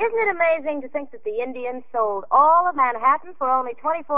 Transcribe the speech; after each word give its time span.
Isn't 0.00 0.18
it 0.18 0.28
amazing 0.34 0.80
to 0.82 0.88
think 0.88 1.10
that 1.12 1.22
the 1.24 1.40
Indians 1.42 1.84
sold 1.92 2.24
all 2.30 2.66
of 2.66 2.74
Manhattan 2.74 3.34
for 3.38 3.50
only 3.50 3.74
$24? 3.74 4.06
Hey, 4.08 4.16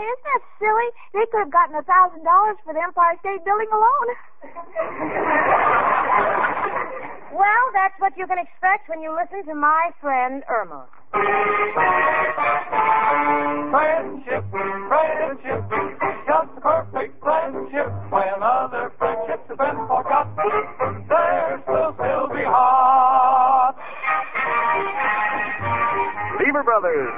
isn't 0.00 0.24
that 0.24 0.40
silly? 0.58 0.88
They 1.14 1.24
could 1.30 1.38
have 1.40 1.50
gotten 1.50 1.74
a 1.76 1.82
$1,000 1.82 2.56
for 2.64 2.72
the 2.74 2.82
Empire 2.82 3.14
State 3.20 3.44
Building 3.44 3.68
alone. 3.70 4.08
well, 7.32 7.70
that's 7.72 7.94
what 7.98 8.16
you 8.18 8.26
can 8.26 8.38
expect 8.38 8.88
when 8.88 9.00
you 9.00 9.14
listen 9.14 9.44
to 9.46 9.54
my 9.54 9.92
friend 10.00 10.42
Irma. 10.48 10.86
Friendship, 13.70 14.44
friendship, 14.88 15.64
just 16.26 16.56
perfect 16.60 17.22
friendship. 17.22 17.92
When 18.10 18.42
other 18.42 18.90
friendships 18.98 19.48
have 19.48 19.58
been 19.58 19.76
forgot, 19.86 20.26
theirs 21.08 21.62
will 21.66 21.94
still 21.94 22.26
be 22.28 22.42
hot. 22.42 23.55
Lever 26.40 26.62
Brothers, 26.62 27.12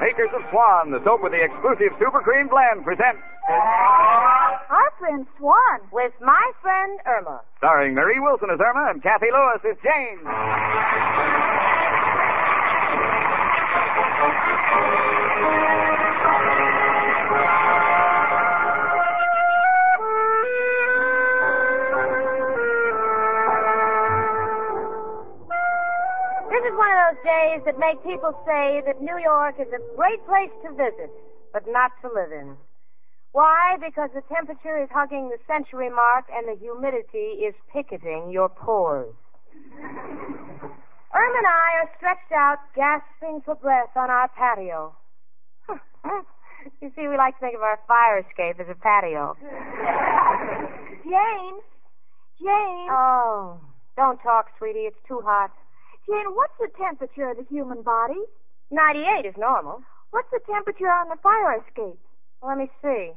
makers 0.00 0.30
of 0.34 0.42
Swan, 0.50 0.90
the 0.90 1.02
soap 1.04 1.22
with 1.22 1.32
the 1.32 1.42
exclusive 1.42 1.92
super 1.98 2.20
cream 2.20 2.48
blend, 2.48 2.84
present 2.84 3.18
Our 3.48 4.92
friend 4.98 5.26
Swan 5.38 5.80
with 5.92 6.12
my 6.20 6.52
friend 6.62 6.98
Irma. 7.06 7.40
starring 7.58 7.94
Marie 7.94 8.20
Wilson 8.20 8.50
as 8.50 8.60
Irma 8.60 8.90
and 8.90 9.02
Cathy 9.02 9.30
Lewis 9.32 9.60
as 9.68 9.76
Jane. 9.82 11.55
That 27.76 27.80
make 27.80 28.02
people 28.02 28.32
say 28.46 28.82
that 28.86 29.00
New 29.00 29.18
York 29.18 29.56
is 29.60 29.68
a 29.68 29.96
great 29.96 30.24
place 30.26 30.50
to 30.64 30.70
visit, 30.72 31.10
but 31.52 31.64
not 31.68 31.92
to 32.02 32.08
live 32.08 32.32
in. 32.32 32.56
Why? 33.32 33.76
Because 33.80 34.10
the 34.14 34.22
temperature 34.34 34.82
is 34.82 34.88
hugging 34.90 35.28
the 35.28 35.38
century 35.46 35.90
mark 35.90 36.24
and 36.32 36.48
the 36.48 36.56
humidity 36.58 37.44
is 37.44 37.54
picketing 37.72 38.30
your 38.30 38.48
pores. 38.48 39.14
Erm 39.78 41.36
and 41.36 41.46
I 41.46 41.82
are 41.82 41.90
stretched 41.96 42.32
out, 42.32 42.58
gasping 42.74 43.42
for 43.44 43.54
breath 43.54 43.90
on 43.96 44.10
our 44.10 44.28
patio. 44.28 44.94
you 45.68 46.92
see, 46.96 47.08
we 47.08 47.16
like 47.16 47.34
to 47.34 47.40
think 47.40 47.56
of 47.56 47.62
our 47.62 47.78
fire 47.86 48.18
escape 48.18 48.58
as 48.60 48.68
a 48.70 48.74
patio. 48.74 49.36
Jane! 51.04 51.60
Jane! 52.38 52.88
Oh, 52.90 53.58
don't 53.96 54.18
talk, 54.22 54.46
sweetie. 54.58 54.80
It's 54.80 54.98
too 55.08 55.20
hot. 55.24 55.50
Jane, 56.08 56.34
what's 56.34 56.56
the 56.60 56.68
temperature 56.78 57.30
of 57.30 57.36
the 57.36 57.42
human 57.50 57.82
body? 57.82 58.20
98 58.70 59.26
is 59.26 59.34
normal. 59.36 59.82
What's 60.10 60.30
the 60.30 60.38
temperature 60.46 60.86
on 60.86 61.08
the 61.08 61.16
fire 61.20 61.58
escape? 61.58 61.98
Let 62.42 62.58
me 62.58 62.70
see. 62.80 63.10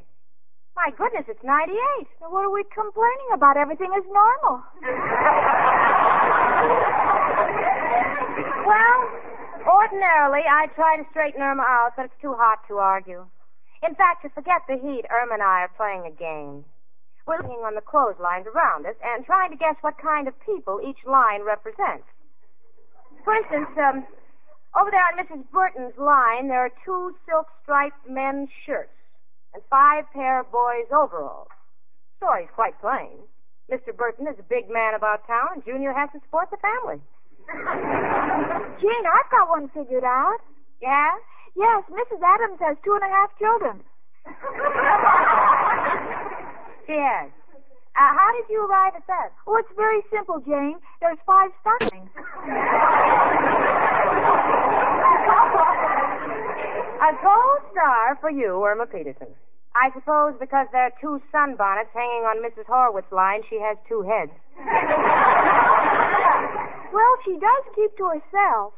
My 0.76 0.90
goodness, 0.98 1.26
it's 1.28 1.44
98. 1.44 1.78
Now, 2.20 2.32
what 2.32 2.46
are 2.46 2.52
we 2.52 2.64
complaining 2.74 3.30
about? 3.32 3.58
Everything 3.58 3.92
is 3.94 4.04
normal. 4.10 4.64
well, 8.66 9.10
ordinarily, 9.70 10.42
I'd 10.50 10.74
try 10.74 10.98
to 10.98 11.06
straighten 11.12 11.44
Irma 11.44 11.62
out, 11.62 11.92
but 11.96 12.06
it's 12.06 12.22
too 12.22 12.34
hot 12.34 12.68
to 12.70 12.78
argue. 12.78 13.28
In 13.86 13.94
fact, 13.94 14.24
to 14.24 14.30
forget 14.30 14.64
the 14.68 14.78
heat, 14.78 15.06
Irma 15.12 15.36
and 15.36 15.44
I 15.44 15.62
are 15.62 15.72
playing 15.78 16.08
a 16.08 16.12
game. 16.12 16.66
We're 17.28 17.38
looking 17.38 17.62
on 17.64 17.76
the 17.76 17.82
clotheslines 17.82 18.48
around 18.48 18.88
us 18.88 18.96
and 19.04 19.24
trying 19.26 19.52
to 19.52 19.58
guess 19.58 19.76
what 19.82 20.00
kind 20.00 20.28
of 20.28 20.34
people 20.42 20.82
each 20.84 21.06
line 21.06 21.44
represents. 21.44 22.08
For 23.24 23.34
instance, 23.36 23.70
um, 23.78 24.06
over 24.80 24.92
there 24.92 25.04
on 25.04 25.18
Mrs. 25.18 25.44
Burton's 25.52 25.98
line, 25.98 26.48
there 26.48 26.66
are 26.66 26.72
two 26.86 27.16
silk-striped 27.28 28.08
men's 28.08 28.50
shirts 28.66 28.92
and 29.54 29.64
five 29.70 30.06
pair 30.14 30.40
of 30.42 30.52
boys' 30.52 30.92
overalls. 30.92 31.48
Story's 32.18 32.50
quite 32.54 32.80
plain. 32.80 33.18
Mr. 33.72 33.96
Burton 33.96 34.28
is 34.28 34.38
a 34.40 34.44
big 34.44 34.70
man 34.70 34.94
about 34.96 35.26
town, 35.28 35.48
and 35.54 35.64
Junior 35.66 35.94
has 35.94 36.10
to 36.12 36.20
support 36.22 36.50
the 36.52 36.58
family. 36.58 37.02
Gene, 38.82 39.06
I've 39.06 39.30
got 39.32 39.50
one 39.50 39.70
figured 39.70 40.04
out. 40.04 40.40
Yeah? 40.82 41.16
Yes, 41.56 41.84
Mrs. 41.90 42.22
Adams 42.24 42.60
has 42.60 42.78
two 42.84 42.94
and 42.94 43.04
a 43.04 43.10
half 43.10 43.36
children. 43.38 43.84
she 46.86 46.94
has. 46.94 47.32
Uh, 48.00 48.16
how 48.16 48.32
did 48.32 48.48
you 48.50 48.66
arrive 48.66 48.96
at 48.96 49.06
that? 49.08 49.34
Oh, 49.46 49.58
it's 49.58 49.68
very 49.76 50.02
simple, 50.10 50.40
Jane. 50.40 50.80
There's 51.02 51.18
five 51.28 51.52
starlings. 51.60 52.10
A 57.00 57.12
gold 57.24 57.60
star 57.72 58.18
for 58.22 58.30
you, 58.30 58.64
Irma 58.64 58.86
Peterson. 58.86 59.28
I 59.76 59.92
suppose 59.94 60.36
because 60.40 60.68
there 60.72 60.84
are 60.84 60.94
two 61.02 61.22
sunbonnets 61.34 61.92
hanging 61.94 62.24
on 62.24 62.40
Mrs. 62.40 62.66
Horwitz's 62.68 63.12
line, 63.12 63.42
she 63.50 63.60
has 63.60 63.76
two 63.90 64.02
heads. 64.04 64.32
well, 66.94 67.16
she 67.26 67.36
does 67.36 67.64
keep 67.76 67.98
to 67.98 68.16
herself. 68.16 68.74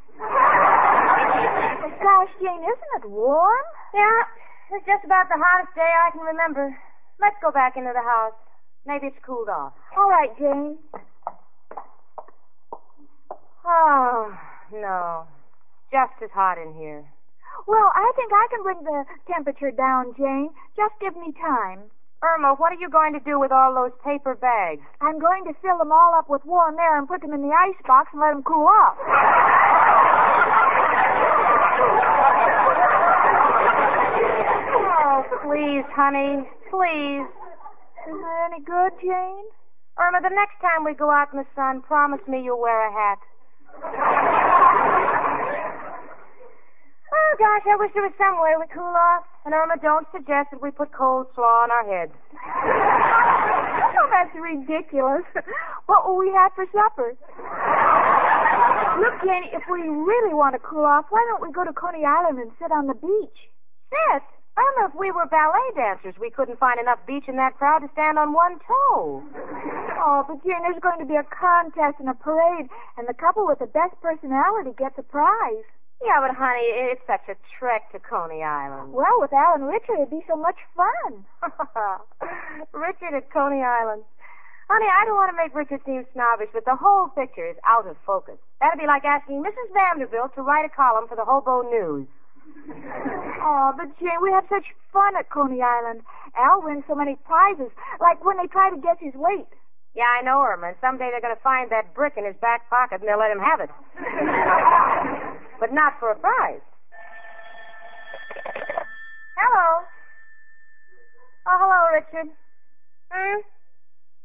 Gosh, 2.02 2.34
Jane, 2.42 2.64
isn't 2.66 2.94
it 2.98 3.06
warm? 3.09 3.66
Yeah, 3.94 4.24
it's 4.72 4.86
just 4.88 5.06
about 5.06 5.30
the 5.30 5.38
hottest 5.38 5.76
day 5.76 5.82
I 5.82 6.09
can 6.09 6.22
remember. 6.22 6.76
Let's 7.20 7.38
go 7.40 7.52
back 7.52 7.78
into 7.78 7.94
the 7.94 8.02
house. 8.02 8.34
Maybe 8.86 9.08
it's 9.08 9.19
cooled 9.25 9.50
off. 9.50 9.74
All 9.96 10.09
right, 10.09 10.36
Jane. 10.38 10.78
Oh, 13.64 14.38
no. 14.74 15.28
Just 15.92 16.14
as 16.24 16.31
hot 16.31 16.58
in 16.58 16.74
here. 16.74 17.06
Well, 17.68 17.91
I 17.94 18.12
think 18.16 18.31
I 18.34 18.47
can 18.50 18.64
bring 18.64 18.84
the 18.84 19.06
temperature 19.31 19.72
down, 19.72 20.16
Jane. 20.18 20.50
Just 20.75 20.94
give 21.00 21.16
me 21.16 21.31
time. 21.40 21.91
Irma, 22.24 22.56
what 22.56 22.72
are 22.72 22.80
you 22.80 22.90
going 22.90 23.14
to 23.14 23.20
do 23.20 23.40
with 23.40 23.52
all 23.52 23.74
those 23.74 23.91
paper 24.03 24.36
bags? 24.36 24.81
I'm 25.00 25.20
going 25.20 25.44
to 25.46 25.53
fill 25.62 25.78
them 25.78 25.91
all 25.91 26.16
up 26.16 26.30
with 26.30 26.46
warm 26.46 26.80
air 26.80 26.97
and 26.97 27.08
put 27.08 27.22
them 27.22 27.34
in 27.34 27.41
the 27.41 27.53
ice 27.53 27.75
box 27.86 28.09
and 28.14 28.22
let 28.22 28.34
them 28.34 28.44
cool 28.44 28.68
off. 28.68 28.97
oh, 35.03 35.23
please, 35.44 35.85
honey. 35.94 36.47
Please. 36.70 37.26
Isn't 38.08 38.22
that 38.22 38.50
any 38.52 38.64
good, 38.64 38.94
Jane? 39.02 39.46
Irma, 40.00 40.22
the 40.22 40.34
next 40.34 40.59
time 40.62 40.84
we 40.84 40.94
go 40.94 41.12
out 41.12 41.32
in 41.34 41.40
the 41.40 41.46
sun, 41.56 41.82
promise 41.82 42.22
me 42.28 42.44
you'll 42.44 42.59
wear 42.59 42.88
a 42.88 42.92
hat. 42.92 43.20
Oh, 47.14 47.36
gosh, 47.38 47.62
I 47.70 47.76
wish 47.78 47.92
there 47.94 48.03
was 48.03 48.14
some 48.18 48.42
way 48.42 48.56
we 48.58 48.66
cool 48.74 48.84
off. 48.84 49.26
And 49.46 49.53
Irma, 49.53 49.76
don't 49.82 50.08
suggest 50.12 50.50
that 50.52 50.62
we 50.62 50.72
put 50.72 50.92
cold 50.92 51.28
slaw 51.36 51.64
on 51.64 51.72
our 51.72 51.86
heads. 51.86 52.14
oh, 53.94 54.08
that's 54.09 54.34
ridiculous. 54.36 55.24
What 55.86 56.08
will 56.08 56.18
we 56.18 56.32
have 56.32 56.54
for 56.56 56.66
supper? 56.72 57.16
Look, 59.02 59.22
Janie, 59.24 59.52
if 59.54 59.64
we 59.70 59.82
really 59.82 60.34
want 60.34 60.56
to 60.56 60.59
cool 60.59 60.86
off, 60.86 61.06
why 61.09 61.24
don't 61.30 61.42
we 61.42 61.52
go 61.52 61.64
to 61.64 61.74
Coney 61.74 62.06
Island 62.06 62.40
and 62.40 62.52
sit 62.59 62.72
on 62.72 62.88
the 62.88 62.96
beach? 62.96 63.50
Sit? 63.92 64.24
Irma, 64.58 64.90
if 64.90 64.96
we 64.96 65.12
were 65.12 65.26
ballet 65.28 65.72
dancers, 65.76 66.16
we 66.20 66.30
couldn't 66.30 66.59
find 66.59 66.80
enough 66.80 67.00
beach 67.08 67.26
in 67.28 67.38
that 67.38 67.58
crowd 67.58 67.80
to 67.80 67.90
stand 67.94 68.20
on 68.20 68.34
one 68.34 68.59
toe. 68.68 69.24
Oh, 70.03 70.26
but 70.28 70.44
Jane, 70.44 70.62
there's 70.64 70.82
going 70.82 71.00
to 71.00 71.06
be 71.06 71.16
a 71.16 71.24
contest 71.24 72.00
and 72.00 72.09
a 72.09 72.14
parade, 72.14 72.68
and 72.98 73.08
the 73.08 73.14
couple 73.14 73.46
with 73.46 73.59
the 73.59 73.68
best 73.68 73.96
personality 74.02 74.72
gets 74.78 74.98
a 74.98 75.03
prize. 75.03 75.64
Yeah, 76.03 76.20
but 76.20 76.36
honey, 76.36 76.66
it's 76.92 77.06
such 77.06 77.30
a 77.30 77.36
trek 77.59 77.92
to 77.92 78.00
Coney 78.00 78.44
Island. 78.44 78.92
Well, 78.92 79.22
with 79.22 79.32
Al 79.32 79.53
and 79.56 79.68
Richard, 79.68 80.02
it'd 80.02 80.09
be 80.09 80.26
so 80.28 80.36
much 80.36 80.58
fun. 80.76 81.26
Richard 82.74 83.14
at 83.14 83.32
Coney 83.32 83.62
Island. 83.62 84.04
Honey, 84.68 84.88
I 84.88 85.06
don't 85.06 85.16
want 85.16 85.30
to 85.32 85.38
make 85.38 85.54
Richard 85.54 85.82
seem 85.86 86.06
snobbish, 86.14 86.50
but 86.54 86.66
the 86.66 86.76
whole 86.76 87.09
picture 87.09 87.46
is 87.47 87.58
out 87.68 87.86
of 87.88 87.97
focus. 88.06 88.40
That'd 88.59 88.80
be 88.80 88.88
like 88.88 89.06
asking 89.06 89.44
Mrs. 89.44 89.74
Vanderbilt 89.74 90.34
to 90.36 90.42
write 90.42 90.66
a 90.66 90.70
column 90.70 91.08
for 91.08 91.16
the 91.16 91.26
Hobo 91.26 91.62
News. 91.70 92.08
Oh, 93.43 93.73
but 93.76 93.97
Jane, 93.99 94.22
we 94.22 94.32
have 94.32 94.46
such 94.49 94.66
fun 94.93 95.16
at 95.16 95.29
Coney 95.29 95.61
Island. 95.61 96.02
Al 96.38 96.61
wins 96.61 96.84
so 96.88 96.96
many 96.96 97.16
prizes, 97.26 97.72
like 97.99 98.23
when 98.23 98.38
they 98.38 98.47
try 98.47 98.70
to 98.70 98.78
guess 98.78 98.97
his 98.99 99.14
weight. 99.16 99.47
Yeah, 99.96 100.08
I 100.08 100.22
know. 100.22 100.41
And 100.41 100.76
someday 100.79 101.09
they're 101.11 101.22
going 101.22 101.35
to 101.35 101.41
find 101.41 101.70
that 101.72 101.93
brick 101.93 102.14
in 102.17 102.26
his 102.26 102.35
back 102.41 102.70
pocket 102.70 103.02
and 103.02 103.09
they'll 103.09 103.20
let 103.20 103.32
him 103.32 103.40
have 103.40 103.59
it. 103.59 103.70
but 105.59 105.73
not 105.73 105.99
for 105.99 106.11
a 106.11 106.16
prize. 106.16 106.61
Hello. 109.37 109.84
Oh, 111.47 111.58
hello, 111.59 111.99
Richard. 111.99 112.32
Hmm? 113.11 113.40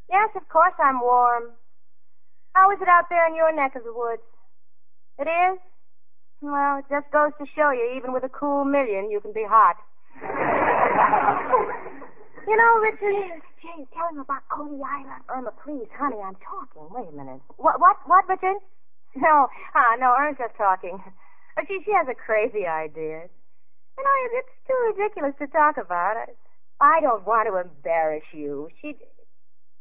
Yes, 0.09 0.29
of 0.35 0.47
course 0.47 0.73
I'm 0.79 1.01
warm. 1.01 1.51
How 2.53 2.71
is 2.71 2.81
it 2.81 2.87
out 2.87 3.09
there 3.09 3.27
in 3.27 3.35
your 3.35 3.53
neck 3.53 3.75
of 3.75 3.83
the 3.83 3.93
woods? 3.93 4.21
It 5.19 5.27
is? 5.27 5.59
Well, 6.41 6.77
it 6.79 6.85
just 6.89 7.09
goes 7.11 7.31
to 7.39 7.45
show 7.55 7.71
you, 7.71 7.93
even 7.97 8.13
with 8.13 8.23
a 8.23 8.29
cool 8.29 8.63
million, 8.63 9.09
you 9.09 9.19
can 9.19 9.33
be 9.33 9.43
hot. 9.47 9.77
you 12.47 12.55
know, 12.55 12.79
Richard. 12.79 13.41
Jane, 13.61 13.87
tell 13.93 14.07
him 14.09 14.19
about 14.19 14.47
Coney 14.49 14.79
Island. 14.83 15.23
Irma, 15.29 15.51
please, 15.63 15.87
honey, 15.97 16.17
I'm 16.23 16.35
talking. 16.35 16.87
Wait 16.91 17.09
a 17.09 17.11
minute. 17.11 17.41
What, 17.57 17.79
what, 17.79 17.97
what, 18.05 18.27
Richard? 18.29 18.57
No, 19.15 19.47
ah, 19.73 19.95
no, 19.97 20.13
Irma's 20.15 20.37
just 20.37 20.53
talking. 20.57 21.01
But 21.55 21.65
she, 21.67 21.79
she 21.83 21.91
has 21.91 22.07
a 22.07 22.13
crazy 22.13 22.67
idea. 22.67 23.25
You 23.97 24.03
know, 24.03 24.13
it's 24.33 24.49
too 24.67 24.93
ridiculous 24.95 25.33
to 25.39 25.47
talk 25.47 25.77
about. 25.77 26.17
I, 26.17 26.97
I 26.97 27.01
don't 27.01 27.25
want 27.25 27.47
to 27.47 27.57
embarrass 27.57 28.25
you. 28.31 28.69
She, 28.79 28.95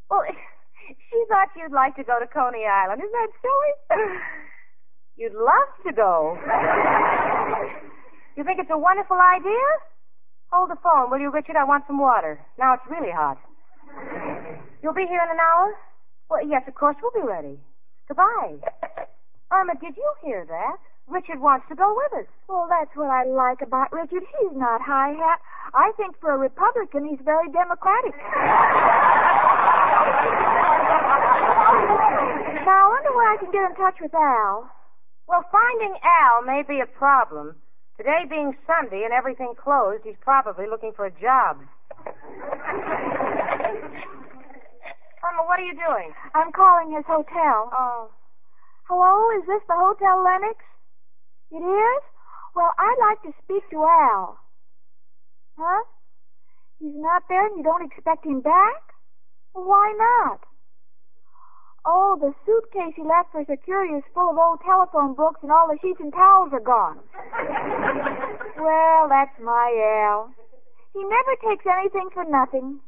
well, 0.09 0.25
she 0.89 1.25
thought 1.29 1.51
you'd 1.55 1.73
like 1.73 1.97
to 1.97 2.05
go 2.05 2.19
to 2.19 2.27
Coney 2.27 2.65
Island. 2.65 3.03
Isn't 3.03 3.13
that 3.13 3.29
silly? 3.43 4.17
You'd 5.17 5.33
love 5.33 5.69
to 5.87 5.93
go. 5.93 6.37
you 8.37 8.45
think 8.45 8.61
it's 8.61 8.71
a 8.71 8.77
wonderful 8.77 9.17
idea? 9.17 9.67
Hold 10.53 10.71
the 10.71 10.77
phone, 10.85 11.11
will 11.11 11.19
you, 11.19 11.31
Richard? 11.31 11.57
I 11.57 11.65
want 11.65 11.85
some 11.87 11.99
water. 11.99 12.39
Now 12.59 12.75
it's 12.75 12.87
really 12.89 13.11
hot. 13.11 13.39
You'll 14.83 14.93
be 14.93 15.07
here 15.09 15.23
in 15.25 15.31
an 15.31 15.41
hour? 15.41 15.75
Well, 16.29 16.47
yes, 16.47 16.63
of 16.69 16.75
course, 16.75 16.97
we'll 17.01 17.17
be 17.17 17.27
ready. 17.27 17.59
Goodbye. 18.09 18.57
Irma, 19.51 19.75
did 19.81 19.97
you 19.97 20.13
hear 20.23 20.45
that? 20.45 20.77
Richard 21.09 21.41
wants 21.41 21.67
to 21.69 21.75
go 21.75 21.97
with 21.97 22.13
us. 22.25 22.27
Well, 22.49 22.67
that's 22.69 22.95
what 22.95 23.09
I 23.09 23.25
like 23.25 23.63
about 23.63 23.93
Richard. 23.93 24.23
He's 24.41 24.53
not 24.53 24.83
high 24.83 25.13
hat. 25.13 25.41
I 25.73 25.93
think 25.97 26.19
for 26.21 26.33
a 26.33 26.37
Republican, 26.37 27.07
he's 27.09 27.21
very 27.25 27.49
democratic. 27.51 28.13
now, 32.67 32.85
I 32.85 32.89
wonder 32.91 33.13
where 33.15 33.33
I 33.33 33.37
can 33.39 33.51
get 33.51 33.71
in 33.71 33.77
touch 33.77 33.97
with 34.01 34.15
Al. 34.15 34.71
Well, 35.29 35.45
finding 35.51 35.97
Al 36.03 36.43
may 36.43 36.63
be 36.63 36.81
a 36.81 36.87
problem. 36.87 37.57
Today 37.97 38.25
being 38.29 38.57
Sunday 38.67 39.03
and 39.05 39.13
everything 39.13 39.55
closed, 39.57 40.05
he's 40.05 40.17
probably 40.21 40.67
looking 40.69 40.93
for 40.93 41.07
a 41.07 41.11
job. 41.11 41.59
Irma, 45.25 45.43
what 45.47 45.59
are 45.59 45.65
you 45.65 45.75
doing? 45.75 46.13
I'm 46.35 46.53
calling 46.53 46.93
his 46.95 47.05
hotel. 47.07 47.71
Oh. 47.73 48.11
Hello, 48.85 49.31
is 49.41 49.47
this 49.47 49.63
the 49.67 49.75
Hotel 49.75 50.23
Lennox? 50.23 50.63
It 51.51 51.57
is? 51.57 52.03
Well, 52.55 52.73
I'd 52.79 52.97
like 53.01 53.23
to 53.23 53.33
speak 53.43 53.69
to 53.71 53.83
Al. 53.83 54.39
Huh? 55.59 55.85
He's 56.79 56.95
not 56.95 57.25
there 57.29 57.47
and 57.47 57.57
you 57.57 57.65
don't 57.65 57.85
expect 57.85 58.25
him 58.25 58.41
back? 58.43 58.95
Well, 59.55 59.65
why 59.65 59.93
not? 59.99 60.41
Oh, 61.87 62.19
the 62.21 62.35
suitcase 62.45 62.95
he 62.97 63.03
left 63.03 63.31
for 63.31 63.45
security 63.49 63.95
is 63.95 64.03
full 64.13 64.31
of 64.31 64.37
old 64.37 64.61
telephone 64.67 65.15
books 65.15 65.39
and 65.43 65.53
all 65.53 65.69
the 65.69 65.79
sheets 65.81 66.01
and 66.01 66.13
towels 66.13 66.51
are 66.53 66.59
gone. 66.61 66.99
well, 68.59 69.09
that's 69.09 69.39
my 69.41 69.71
Al. 70.03 70.35
He 70.93 71.05
never 71.05 71.37
takes 71.47 71.65
anything 71.65 72.09
for 72.13 72.25
nothing. 72.25 72.81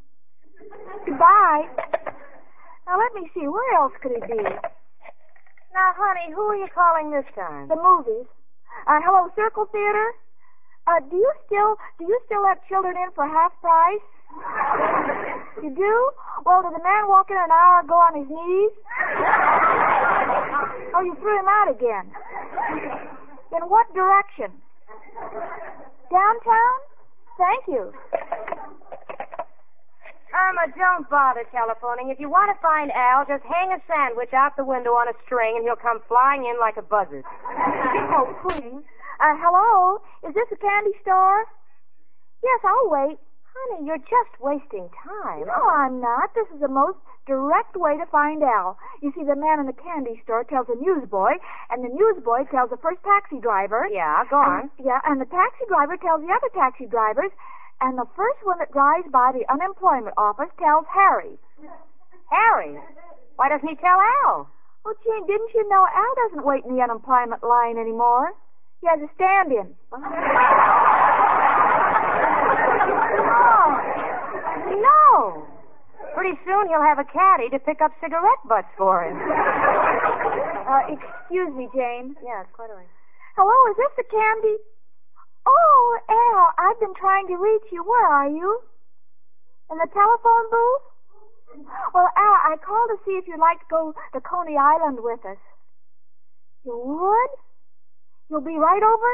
Goodbye. 1.06 1.68
Now 2.88 2.98
let 2.98 3.14
me 3.14 3.30
see, 3.34 3.46
where 3.46 3.74
else 3.78 3.92
could 4.02 4.12
he 4.12 4.20
be? 4.20 4.42
Now, 4.42 5.94
honey, 5.94 6.34
who 6.34 6.42
are 6.42 6.56
you 6.56 6.66
calling 6.74 7.12
this 7.12 7.26
time? 7.36 7.68
The 7.68 7.76
movies. 7.76 8.26
Uh, 8.86 9.00
hello, 9.04 9.30
Circle 9.36 9.66
Theater. 9.66 10.12
Uh, 10.88 11.00
do 11.08 11.16
you 11.16 11.32
still 11.46 11.76
do 11.98 12.06
you 12.06 12.18
still 12.26 12.42
let 12.42 12.66
children 12.66 12.96
in 12.96 13.10
for 13.14 13.28
half 13.28 13.52
price? 13.60 14.00
You 15.62 15.70
do? 15.74 16.10
Well, 16.44 16.62
did 16.62 16.74
the 16.74 16.82
man 16.82 17.08
walk 17.08 17.30
in 17.30 17.36
an 17.36 17.50
hour 17.50 17.80
ago 17.80 17.94
on 17.94 18.14
his 18.16 18.28
knees? 18.28 18.72
oh, 20.94 21.02
you 21.04 21.14
threw 21.20 21.38
him 21.38 21.48
out 21.48 21.70
again. 21.70 22.10
In 23.56 23.68
what 23.68 23.92
direction? 23.94 24.52
Downtown? 26.10 26.78
Thank 27.38 27.66
you. 27.68 27.92
Irma, 30.34 30.72
don't 30.76 31.08
bother 31.08 31.44
telephoning. 31.50 32.10
If 32.10 32.20
you 32.20 32.28
want 32.28 32.54
to 32.54 32.62
find 32.62 32.92
Al, 32.92 33.24
just 33.26 33.44
hang 33.44 33.72
a 33.72 33.80
sandwich 33.88 34.32
out 34.32 34.56
the 34.56 34.64
window 34.64 34.92
on 34.92 35.08
a 35.08 35.12
string 35.24 35.56
and 35.56 35.64
he'll 35.64 35.76
come 35.76 36.00
flying 36.06 36.44
in 36.44 36.58
like 36.60 36.76
a 36.76 36.82
buzzard. 36.82 37.24
oh, 38.14 38.36
please. 38.48 38.84
Uh, 39.20 39.34
hello? 39.36 40.00
Is 40.28 40.34
this 40.34 40.46
a 40.52 40.56
candy 40.56 40.92
store? 41.02 41.44
Yes, 42.42 42.60
I'll 42.64 42.90
wait. 42.90 43.18
Honey, 43.58 43.86
you're 43.86 43.98
just 43.98 44.40
wasting 44.40 44.88
time. 45.02 45.46
No, 45.46 45.68
I'm 45.68 46.00
not. 46.00 46.34
This 46.34 46.46
is 46.54 46.60
the 46.60 46.68
most 46.68 46.98
direct 47.26 47.76
way 47.76 47.96
to 47.96 48.06
find 48.06 48.42
Al. 48.42 48.78
You 49.02 49.12
see, 49.16 49.24
the 49.24 49.36
man 49.36 49.58
in 49.60 49.66
the 49.66 49.72
candy 49.72 50.20
store 50.24 50.44
tells 50.44 50.68
a 50.68 50.76
newsboy, 50.76 51.34
and 51.70 51.84
the 51.84 51.88
newsboy 51.88 52.44
tells 52.50 52.70
the 52.70 52.76
first 52.78 53.02
taxi 53.02 53.40
driver. 53.40 53.88
Yeah, 53.90 54.24
go 54.30 54.36
on. 54.36 54.60
And, 54.60 54.70
yeah, 54.86 55.00
and 55.04 55.20
the 55.20 55.26
taxi 55.26 55.64
driver 55.68 55.96
tells 55.96 56.22
the 56.22 56.32
other 56.32 56.48
taxi 56.54 56.86
drivers, 56.86 57.30
and 57.80 57.98
the 57.98 58.06
first 58.16 58.38
one 58.44 58.58
that 58.58 58.72
drives 58.72 59.08
by 59.10 59.32
the 59.32 59.50
unemployment 59.52 60.14
office 60.16 60.50
tells 60.58 60.86
Harry. 60.92 61.38
Harry? 62.30 62.78
Why 63.36 63.48
doesn't 63.48 63.68
he 63.68 63.76
tell 63.76 63.98
Al? 64.00 64.04
Oh, 64.24 64.48
well, 64.84 64.94
Jane, 65.04 65.26
didn't 65.26 65.52
you 65.54 65.68
know 65.68 65.86
Al 65.94 66.14
doesn't 66.28 66.44
wait 66.44 66.64
in 66.64 66.76
the 66.76 66.82
unemployment 66.82 67.42
line 67.42 67.78
anymore? 67.78 68.32
He 68.80 68.86
has 68.86 69.00
a 69.00 69.08
stand-in. 69.16 69.74
No. 74.68 75.46
Pretty 76.14 76.38
soon 76.44 76.68
he'll 76.68 76.82
have 76.82 76.98
a 76.98 77.04
caddy 77.04 77.48
to 77.50 77.58
pick 77.58 77.80
up 77.80 77.92
cigarette 78.00 78.42
butts 78.48 78.68
for 78.76 79.04
him. 79.04 79.16
Uh, 80.68 80.84
excuse 80.92 81.48
me, 81.56 81.66
Jane. 81.74 82.14
Yes, 82.22 82.44
quite 82.52 82.68
all 82.68 82.76
right. 82.76 82.86
Hello, 83.36 83.56
is 83.72 83.76
this 83.78 83.88
the 83.96 84.04
candy? 84.04 84.56
Oh, 85.46 85.98
Al, 86.10 86.52
I've 86.58 86.78
been 86.78 86.92
trying 86.92 87.26
to 87.28 87.36
reach 87.36 87.62
you. 87.72 87.82
Where 87.82 88.06
are 88.06 88.28
you? 88.28 88.60
In 89.70 89.78
the 89.78 89.88
telephone 89.94 90.50
booth? 90.50 91.64
Well, 91.94 92.10
Al, 92.14 92.52
I 92.52 92.56
called 92.62 92.90
to 92.90 92.98
see 93.06 93.12
if 93.12 93.26
you'd 93.26 93.40
like 93.40 93.60
to 93.60 93.64
go 93.70 93.94
to 94.12 94.20
Coney 94.20 94.58
Island 94.58 94.98
with 95.00 95.24
us. 95.24 95.38
You 96.66 96.76
would? 96.84 97.30
You'll 98.28 98.42
be 98.44 98.58
right 98.58 98.82
over? 98.82 99.12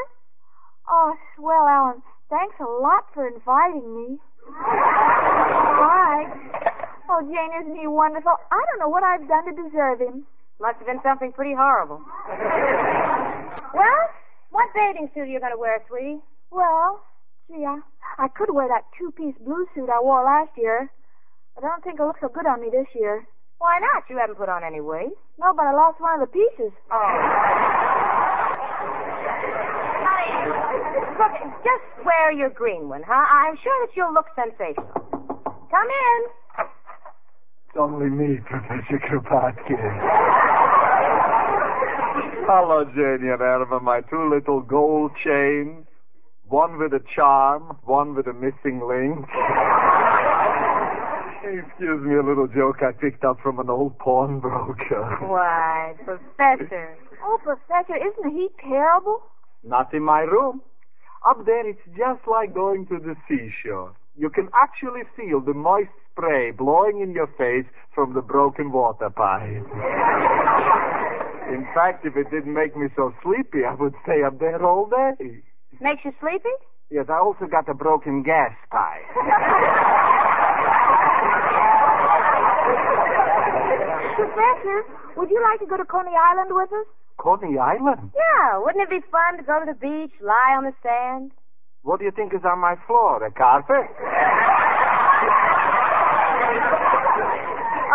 Oh, 0.89 1.15
swell, 1.37 1.67
Alan. 1.69 2.01
Thanks 2.35 2.59
a 2.59 2.65
lot 2.65 3.05
for 3.13 3.25
inviting 3.25 3.95
me. 3.95 4.17
Bye. 4.51 6.27
Oh, 7.07 7.21
Jane, 7.21 7.61
isn't 7.61 7.79
he 7.79 7.87
wonderful? 7.87 8.33
I 8.51 8.61
don't 8.67 8.79
know 8.79 8.89
what 8.89 9.03
I've 9.03 9.25
done 9.25 9.45
to 9.45 9.63
deserve 9.63 10.01
him. 10.01 10.25
Must 10.59 10.75
have 10.79 10.85
been 10.85 10.99
something 11.01 11.31
pretty 11.31 11.53
horrible. 11.53 12.01
well, 13.73 14.09
what 14.51 14.67
bathing 14.75 15.09
suit 15.13 15.21
are 15.21 15.25
you 15.27 15.39
going 15.39 15.53
to 15.53 15.57
wear, 15.57 15.81
sweetie? 15.87 16.19
Well, 16.51 17.05
gee, 17.47 17.63
I, 17.63 17.79
I 18.17 18.27
could 18.27 18.53
wear 18.53 18.67
that 18.67 18.83
two-piece 18.99 19.35
blue 19.39 19.65
suit 19.73 19.89
I 19.89 20.01
wore 20.01 20.25
last 20.25 20.51
year, 20.57 20.91
but 21.55 21.63
I 21.63 21.67
don't 21.69 21.85
think 21.85 21.95
it'll 21.95 22.07
look 22.07 22.19
so 22.19 22.27
good 22.27 22.45
on 22.45 22.59
me 22.59 22.67
this 22.69 22.87
year. 22.93 23.25
Why 23.59 23.79
not? 23.79 24.03
You 24.09 24.17
haven't 24.17 24.35
put 24.35 24.49
on 24.49 24.61
any 24.65 24.81
weight. 24.81 25.15
No, 25.39 25.53
but 25.53 25.67
I 25.67 25.71
lost 25.71 26.01
one 26.01 26.19
of 26.21 26.27
the 26.27 26.33
pieces. 26.33 26.73
Oh. 26.91 26.99
Honey, 30.03 31.04
look, 31.17 31.31
just 31.63 32.05
wear 32.05 32.31
your 32.31 32.49
green 32.49 32.89
one, 32.89 33.03
huh? 33.07 33.25
I'm 33.29 33.57
sure 33.61 33.85
that 33.85 33.95
you'll 33.95 34.13
look 34.13 34.27
sensational. 34.35 34.91
Come 35.71 35.87
in. 35.87 36.21
It's 37.67 37.77
only 37.77 38.09
me, 38.09 38.37
Professor 38.45 38.99
Kropotkin. 38.99 40.01
Hello, 42.47 42.81
and 42.81 43.41
Irma, 43.41 43.79
my 43.79 44.01
two 44.01 44.29
little 44.29 44.61
gold 44.61 45.11
chains. 45.23 45.85
One 46.47 46.77
with 46.77 46.93
a 46.93 47.01
charm, 47.15 47.77
one 47.83 48.13
with 48.13 48.27
a 48.27 48.33
missing 48.33 48.85
link. 48.87 49.25
Excuse 51.43 52.01
me, 52.01 52.15
a 52.15 52.23
little 52.23 52.47
joke 52.47 52.81
I 52.81 52.91
picked 52.91 53.23
up 53.23 53.39
from 53.41 53.59
an 53.59 53.69
old 53.69 53.97
pawnbroker. 53.99 55.17
Why, 55.27 55.95
Professor. 56.03 56.97
Oh, 57.23 57.39
Professor, 57.43 57.95
isn't 57.95 58.31
he 58.31 58.49
terrible? 58.61 59.21
Not 59.63 59.93
in 59.93 60.03
my 60.03 60.21
room. 60.21 60.61
Up 61.25 61.43
there, 61.43 61.67
it's 61.67 61.81
just 61.97 62.21
like 62.27 62.53
going 62.53 62.85
to 62.85 62.99
the 62.99 63.15
seashore. 63.27 63.95
You 64.15 64.29
can 64.29 64.47
actually 64.53 65.01
feel 65.15 65.41
the 65.41 65.55
moist 65.55 65.89
spray 66.11 66.51
blowing 66.51 67.01
in 67.01 67.13
your 67.13 67.25
face 67.35 67.65
from 67.95 68.13
the 68.13 68.21
broken 68.21 68.71
water 68.71 69.09
pipe. 69.09 69.49
in 71.49 71.65
fact, 71.73 72.05
if 72.05 72.15
it 72.15 72.29
didn't 72.29 72.53
make 72.53 72.77
me 72.77 72.89
so 72.95 73.11
sleepy, 73.23 73.65
I 73.65 73.73
would 73.73 73.95
stay 74.03 74.21
up 74.21 74.37
there 74.39 74.63
all 74.63 74.85
day. 74.85 75.41
Makes 75.81 76.05
you 76.05 76.13
sleepy? 76.21 76.47
Yes, 76.91 77.07
I 77.09 77.17
also 77.17 77.47
got 77.47 77.67
a 77.67 77.73
broken 77.73 78.21
gas 78.21 78.53
pipe. 78.69 79.01
Professor, 84.15 84.85
would 85.17 85.31
you 85.31 85.41
like 85.41 85.59
to 85.59 85.65
go 85.65 85.75
to 85.75 85.85
Coney 85.85 86.11
Island 86.15 86.51
with 86.53 86.71
us? 86.71 86.85
Coney 87.17 87.57
Island? 87.57 88.11
Yeah, 88.15 88.57
wouldn't 88.59 88.83
it 88.83 88.89
be 88.89 89.01
fun 89.11 89.37
to 89.37 89.43
go 89.43 89.59
to 89.59 89.65
the 89.65 89.73
beach, 89.73 90.11
lie 90.21 90.53
on 90.57 90.63
the 90.65 90.73
sand? 90.83 91.31
What 91.83 91.99
do 91.99 92.05
you 92.05 92.11
think 92.11 92.33
is 92.33 92.43
on 92.45 92.59
my 92.59 92.75
floor? 92.87 93.23
A 93.23 93.31
carpet? 93.31 93.87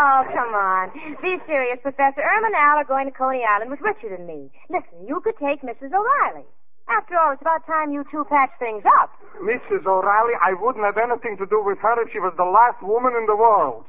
Oh, 0.02 0.24
come 0.32 0.54
on. 0.54 0.90
Be 1.20 1.36
serious, 1.46 1.78
Professor. 1.82 2.22
Irma 2.22 2.46
and 2.46 2.54
Al 2.56 2.78
are 2.78 2.84
going 2.84 3.04
to 3.04 3.10
Coney 3.12 3.44
Island 3.44 3.70
with 3.70 3.82
Richard 3.82 4.12
and 4.18 4.26
me. 4.26 4.50
Listen, 4.70 5.06
you 5.06 5.20
could 5.20 5.36
take 5.36 5.60
Mrs. 5.60 5.92
O'Reilly. 5.92 6.46
After 6.88 7.18
all, 7.18 7.32
it's 7.32 7.42
about 7.42 7.66
time 7.66 7.92
you 7.92 8.02
two 8.10 8.24
patch 8.24 8.50
things 8.58 8.82
up. 8.98 9.10
Mrs. 9.42 9.84
O'Reilly, 9.84 10.32
I 10.40 10.54
wouldn't 10.54 10.84
have 10.86 10.96
anything 10.96 11.36
to 11.36 11.44
do 11.46 11.62
with 11.62 11.78
her 11.80 12.00
if 12.02 12.10
she 12.12 12.18
was 12.18 12.32
the 12.38 12.44
last 12.44 12.82
woman 12.82 13.14
in 13.14 13.26
the 13.26 13.36
world. 13.36 13.84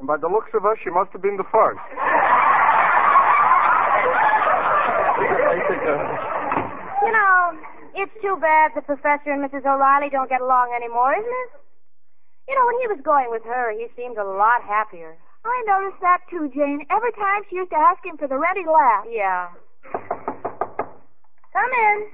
And 0.00 0.08
by 0.08 0.16
the 0.16 0.26
looks 0.28 0.50
of 0.54 0.62
her, 0.62 0.76
she 0.82 0.90
must 0.90 1.12
have 1.12 1.22
been 1.22 1.36
the 1.36 1.46
first. 1.52 1.78
You 7.02 7.12
know, 7.12 7.58
it's 7.94 8.12
too 8.22 8.36
bad 8.40 8.72
the 8.74 8.82
Professor 8.82 9.30
and 9.32 9.42
Mrs. 9.44 9.64
O'Reilly 9.64 10.10
don't 10.10 10.28
get 10.28 10.40
along 10.40 10.72
anymore, 10.76 11.12
isn't 11.12 11.24
it? 11.24 11.50
You 12.48 12.54
know, 12.54 12.66
when 12.66 12.80
he 12.80 12.88
was 12.88 13.00
going 13.02 13.30
with 13.30 13.44
her, 13.44 13.72
he 13.72 13.86
seemed 13.96 14.18
a 14.18 14.24
lot 14.24 14.62
happier. 14.62 15.16
I 15.44 15.62
noticed 15.66 16.00
that 16.00 16.20
too, 16.30 16.50
Jane. 16.54 16.86
Every 16.90 17.12
time 17.12 17.42
she 17.48 17.56
used 17.56 17.70
to 17.70 17.78
ask 17.78 18.04
him 18.04 18.16
for 18.16 18.28
the 18.28 18.38
ready 18.38 18.64
laugh. 18.66 19.04
Yeah. 19.10 19.48
Come 21.52 21.70
in. 21.72 22.06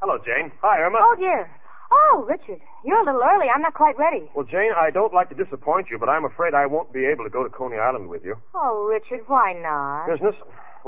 Hello, 0.00 0.18
Jane. 0.24 0.52
Hi, 0.62 0.80
Irma. 0.80 0.98
Oh, 1.00 1.16
dear. 1.18 1.50
Oh, 1.90 2.26
Richard, 2.28 2.60
you're 2.84 3.00
a 3.00 3.04
little 3.04 3.22
early. 3.22 3.48
I'm 3.48 3.62
not 3.62 3.74
quite 3.74 3.96
ready. 3.98 4.30
Well, 4.34 4.44
Jane, 4.44 4.72
I 4.76 4.90
don't 4.90 5.14
like 5.14 5.30
to 5.30 5.34
disappoint 5.34 5.88
you, 5.90 5.98
but 5.98 6.08
I'm 6.08 6.24
afraid 6.24 6.52
I 6.54 6.66
won't 6.66 6.92
be 6.92 7.06
able 7.06 7.24
to 7.24 7.30
go 7.30 7.42
to 7.42 7.48
Coney 7.48 7.78
Island 7.78 8.08
with 8.08 8.24
you. 8.24 8.36
Oh, 8.54 8.84
Richard, 8.84 9.20
why 9.26 9.54
not? 9.54 10.06
Business. 10.06 10.34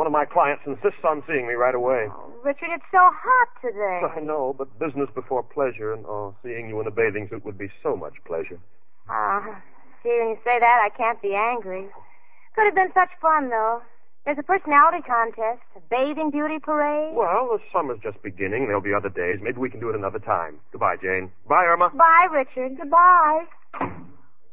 One 0.00 0.06
of 0.06 0.14
my 0.14 0.24
clients 0.24 0.62
insists 0.64 1.04
on 1.04 1.22
seeing 1.28 1.46
me 1.46 1.52
right 1.52 1.74
away. 1.74 2.08
Oh, 2.08 2.32
Richard, 2.42 2.70
it's 2.72 2.86
so 2.90 3.10
hot 3.12 3.48
today. 3.60 4.00
I 4.16 4.20
know, 4.20 4.54
but 4.56 4.78
business 4.78 5.10
before 5.14 5.42
pleasure, 5.42 5.92
and 5.92 6.06
oh, 6.06 6.34
seeing 6.42 6.70
you 6.70 6.80
in 6.80 6.86
a 6.86 6.90
bathing 6.90 7.28
suit 7.28 7.44
would 7.44 7.58
be 7.58 7.68
so 7.82 7.96
much 7.96 8.14
pleasure. 8.24 8.58
Ah, 9.10 9.60
hearing 10.02 10.30
you 10.30 10.38
say 10.42 10.58
that, 10.58 10.80
I 10.82 10.88
can't 10.96 11.20
be 11.20 11.34
angry. 11.34 11.86
Could 12.54 12.64
have 12.64 12.74
been 12.74 12.90
such 12.94 13.10
fun, 13.20 13.50
though. 13.50 13.82
There's 14.24 14.38
a 14.38 14.42
personality 14.42 15.02
contest, 15.06 15.60
a 15.76 15.80
bathing 15.90 16.30
beauty 16.30 16.60
parade. 16.60 17.14
Well, 17.14 17.50
the 17.52 17.58
summer's 17.70 18.00
just 18.02 18.22
beginning. 18.22 18.68
There'll 18.68 18.80
be 18.80 18.94
other 18.94 19.10
days. 19.10 19.40
Maybe 19.42 19.58
we 19.58 19.68
can 19.68 19.80
do 19.80 19.90
it 19.90 19.94
another 19.94 20.18
time. 20.18 20.60
Goodbye, 20.72 20.96
Jane. 20.96 21.30
Bye, 21.46 21.64
Irma. 21.66 21.90
Bye, 21.90 22.28
Richard. 22.32 22.78
Goodbye. 22.78 23.44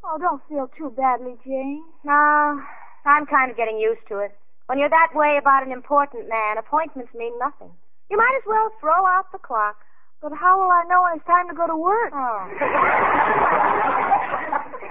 Oh, 0.04 0.18
don't 0.20 0.42
feel 0.46 0.70
too 0.76 0.92
badly, 0.94 1.36
Jane. 1.42 1.84
No, 2.04 2.62
I'm 3.06 3.24
kind 3.24 3.50
of 3.50 3.56
getting 3.56 3.78
used 3.78 4.06
to 4.08 4.18
it. 4.18 4.36
When 4.68 4.78
you're 4.78 4.90
that 4.90 5.12
way 5.14 5.38
about 5.38 5.64
an 5.64 5.72
important 5.72 6.28
man, 6.28 6.58
appointments 6.58 7.14
mean 7.14 7.32
nothing. 7.38 7.70
You 8.10 8.18
might 8.18 8.34
as 8.36 8.42
well 8.46 8.70
throw 8.80 9.06
out 9.06 9.32
the 9.32 9.38
clock. 9.38 9.76
But 10.20 10.32
how 10.34 10.60
will 10.60 10.70
I 10.70 10.84
know 10.88 11.02
when 11.02 11.16
it's 11.16 11.26
time 11.26 11.48
to 11.48 11.54
go 11.54 11.66
to 11.66 11.76
work? 11.76 12.12
Oh. 12.12 12.50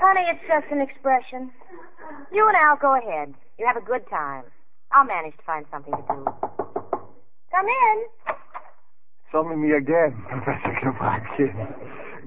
Honey, 0.02 0.26
it's 0.30 0.42
just 0.48 0.66
an 0.72 0.82
expression. 0.82 1.52
You 2.32 2.48
and 2.48 2.58
Al 2.58 2.78
go 2.78 2.98
ahead. 2.98 3.36
You 3.60 3.68
have 3.68 3.78
a 3.78 3.82
good 3.82 4.10
time. 4.10 4.46
I'll 4.92 5.06
manage 5.06 5.38
to 5.38 5.44
find 5.44 5.66
something 5.70 5.94
to 5.94 6.02
do. 6.08 6.26
Come 7.54 7.68
in. 7.68 8.06
It's 9.26 9.36
only 9.36 9.58
me 9.58 9.74
again, 9.74 10.24
Professor 10.30 10.74
Kropotkin. 10.82 11.54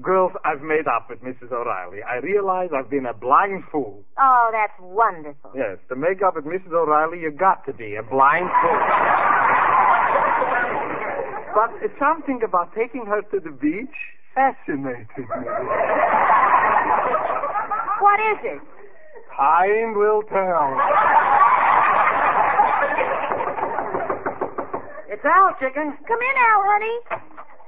Girls, 0.01 0.31
I've 0.43 0.61
made 0.61 0.87
up 0.87 1.09
with 1.09 1.21
Mrs. 1.21 1.51
O'Reilly. 1.51 2.01
I 2.03 2.17
realize 2.17 2.69
I've 2.73 2.89
been 2.89 3.05
a 3.05 3.13
blind 3.13 3.63
fool. 3.71 4.03
Oh, 4.17 4.49
that's 4.51 4.73
wonderful. 4.79 5.51
Yes, 5.55 5.77
to 5.89 5.95
make 5.95 6.21
up 6.21 6.35
with 6.35 6.45
Mrs. 6.45 6.71
O'Reilly, 6.71 7.21
you 7.21 7.31
got 7.31 7.65
to 7.65 7.73
be 7.73 7.95
a 7.95 8.03
blind 8.03 8.49
fool. 8.61 8.71
but 11.55 11.71
it's 11.83 11.97
something 11.99 12.41
about 12.43 12.73
taking 12.73 13.05
her 13.05 13.21
to 13.21 13.39
the 13.39 13.51
beach 13.51 13.89
fascinated 14.33 15.07
me. 15.17 15.25
What 17.99 18.19
is 18.19 18.37
it? 18.43 18.61
Time 19.35 19.93
will 19.95 20.23
tell. 20.23 20.77
It's 25.09 25.25
Al, 25.25 25.53
chicken. 25.59 25.97
Come 26.07 26.21
in, 26.21 26.35
Al, 26.37 26.63
honey. 26.65 26.99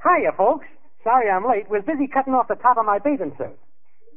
Hiya, 0.03 0.31
folks. 0.37 0.65
Sorry 1.03 1.29
I'm 1.29 1.45
late. 1.48 1.69
Was 1.69 1.83
busy 1.83 2.07
cutting 2.07 2.33
off 2.33 2.48
the 2.48 2.55
top 2.55 2.77
of 2.77 2.86
my 2.86 3.00
bathing 3.00 3.33
suit. 3.38 3.57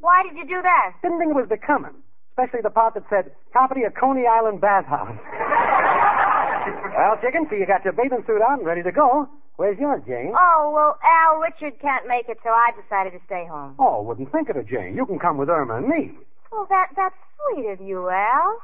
Why 0.00 0.22
did 0.22 0.36
you 0.36 0.46
do 0.46 0.62
that? 0.62 0.94
Didn't 1.02 1.18
think 1.18 1.30
it 1.30 1.36
was 1.36 1.48
becoming. 1.48 1.94
Especially 2.36 2.60
the 2.60 2.70
part 2.70 2.94
that 2.94 3.04
said, 3.08 3.32
property 3.50 3.84
of 3.84 3.94
Coney 3.94 4.26
Island 4.26 4.60
Bathhouse. 4.60 5.08
well, 6.96 7.16
chicken, 7.20 7.46
so 7.48 7.56
you 7.56 7.66
got 7.66 7.82
your 7.84 7.94
bathing 7.94 8.22
suit 8.26 8.42
on 8.42 8.58
and 8.58 8.66
ready 8.66 8.82
to 8.82 8.92
go. 8.92 9.28
Where's 9.56 9.78
yours, 9.78 10.02
Jane? 10.06 10.34
Oh, 10.36 10.70
well, 10.74 10.98
Al, 11.02 11.38
Richard 11.40 11.80
can't 11.80 12.06
make 12.06 12.28
it, 12.28 12.38
so 12.44 12.50
I 12.50 12.72
decided 12.80 13.18
to 13.18 13.24
stay 13.24 13.46
home. 13.46 13.74
Oh, 13.78 14.02
wouldn't 14.02 14.30
think 14.30 14.50
of 14.50 14.56
it, 14.56 14.68
Jane. 14.68 14.94
You 14.94 15.06
can 15.06 15.18
come 15.18 15.38
with 15.38 15.48
Irma 15.48 15.76
and 15.78 15.88
me. 15.88 16.12
Well, 16.52 16.66
that 16.68 16.88
that's 16.94 17.16
sweet 17.52 17.66
of 17.70 17.80
you, 17.80 18.10
Al. 18.10 18.58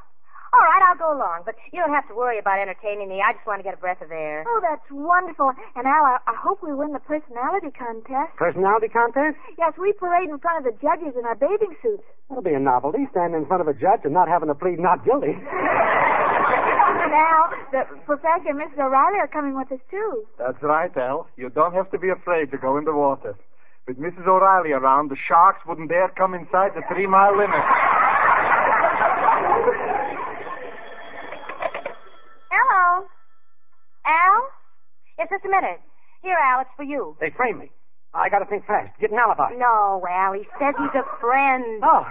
All 0.53 0.61
right, 0.61 0.83
I'll 0.85 0.99
go 1.01 1.17
along, 1.17 1.43
but 1.47 1.55
you 1.73 1.81
don't 1.81 1.95
have 1.95 2.07
to 2.09 2.15
worry 2.15 2.39
about 2.39 2.59
entertaining 2.59 3.09
me. 3.09 3.23
I 3.25 3.33
just 3.33 3.47
want 3.47 3.61
to 3.61 3.63
get 3.65 3.73
a 3.73 3.79
breath 3.79 4.03
of 4.03 4.13
air. 4.13 4.45
Oh, 4.47 4.61
that's 4.61 4.85
wonderful. 4.91 5.51
And 5.77 5.87
Al, 5.87 6.05
I, 6.05 6.19
I 6.27 6.35
hope 6.37 6.63
we 6.63 6.75
win 6.75 6.93
the 6.93 7.01
personality 7.01 7.71
contest. 7.73 8.37
Personality 8.37 8.89
contest? 8.89 9.39
Yes, 9.57 9.73
we 9.81 9.93
parade 9.95 10.29
in 10.29 10.39
front 10.39 10.67
of 10.67 10.73
the 10.73 10.79
judges 10.83 11.17
in 11.19 11.25
our 11.25 11.35
bathing 11.35 11.75
suits. 11.81 12.05
That'll 12.29 12.45
be 12.45 12.53
a 12.53 12.61
novelty, 12.61 13.09
standing 13.13 13.41
in 13.41 13.47
front 13.47 13.63
of 13.63 13.69
a 13.69 13.73
judge 13.73 14.01
and 14.05 14.13
not 14.13 14.29
having 14.29 14.49
to 14.49 14.55
plead 14.55 14.79
not 14.79 15.05
guilty. 15.05 15.37
Now, 17.13 17.51
the 17.73 17.85
professor 18.07 18.49
and 18.49 18.59
Mrs. 18.59 18.79
O'Reilly 18.79 19.19
are 19.19 19.29
coming 19.29 19.55
with 19.55 19.71
us, 19.71 19.81
too. 19.91 20.25
That's 20.39 20.63
right, 20.63 20.95
Al. 20.97 21.29
You 21.37 21.51
don't 21.51 21.75
have 21.75 21.91
to 21.91 21.99
be 21.99 22.09
afraid 22.09 22.51
to 22.53 22.57
go 22.59 22.79
in 22.79 22.85
the 22.85 22.93
water. 22.95 23.37
With 23.87 23.99
Mrs. 23.99 24.27
O'Reilly 24.27 24.73
around, 24.73 25.11
the 25.11 25.17
sharks 25.29 25.61
wouldn't 25.67 25.91
dare 25.91 26.09
come 26.09 26.33
inside 26.33 26.73
the 26.75 26.83
three 26.89 27.07
mile 27.07 27.37
limit. 27.37 27.61
Hello. 32.51 33.07
Al? 34.07 34.49
Yes, 35.19 35.22
just 35.33 35.45
a 35.47 35.49
minute. 35.49 35.81
Here, 36.23 36.37
Al, 36.37 36.61
it's 36.61 36.71
for 36.77 36.85
you. 36.85 37.17
They 37.21 37.31
framed 37.31 37.59
me. 37.59 37.71
I 38.15 38.29
gotta 38.29 38.45
think 38.45 38.67
fast. 38.67 38.93
Get 39.01 39.11
an 39.11 39.19
alibi. 39.19 39.55
No, 39.57 40.05
Al, 40.09 40.35
he 40.35 40.47
says 40.61 40.75
he's 40.79 40.95
a 40.95 41.05
friend. 41.21 41.81
Oh. 41.83 42.07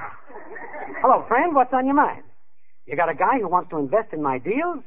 Hello, 1.02 1.24
friend. 1.28 1.54
What's 1.54 1.72
on 1.74 1.86
your 1.86 1.94
mind? 1.96 2.24
You 2.88 2.96
got 2.96 3.10
a 3.10 3.14
guy 3.14 3.40
who 3.40 3.48
wants 3.48 3.70
to 3.70 3.78
invest 3.78 4.12
in 4.12 4.24
my 4.24 4.40
deals? 4.40 4.84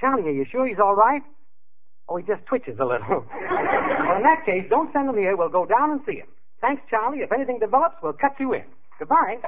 Charlie, 0.00 0.28
are 0.28 0.32
you 0.32 0.44
sure 0.50 0.66
he's 0.66 0.80
all 0.80 0.96
right? 0.96 1.22
Oh, 2.08 2.16
he 2.16 2.24
just 2.24 2.44
twitches 2.46 2.78
a 2.80 2.84
little. 2.84 3.24
well, 3.50 4.16
in 4.16 4.22
that 4.24 4.42
case, 4.44 4.64
don't 4.68 4.92
send 4.92 5.08
him 5.08 5.16
here. 5.16 5.36
We'll 5.36 5.48
go 5.48 5.64
down 5.64 5.92
and 5.92 6.00
see 6.04 6.16
him. 6.16 6.28
Thanks, 6.60 6.82
Charlie. 6.90 7.20
If 7.20 7.30
anything 7.30 7.60
develops, 7.60 7.96
we'll 8.02 8.12
cut 8.14 8.34
you 8.40 8.54
in. 8.54 8.64
Goodbye. 8.98 9.38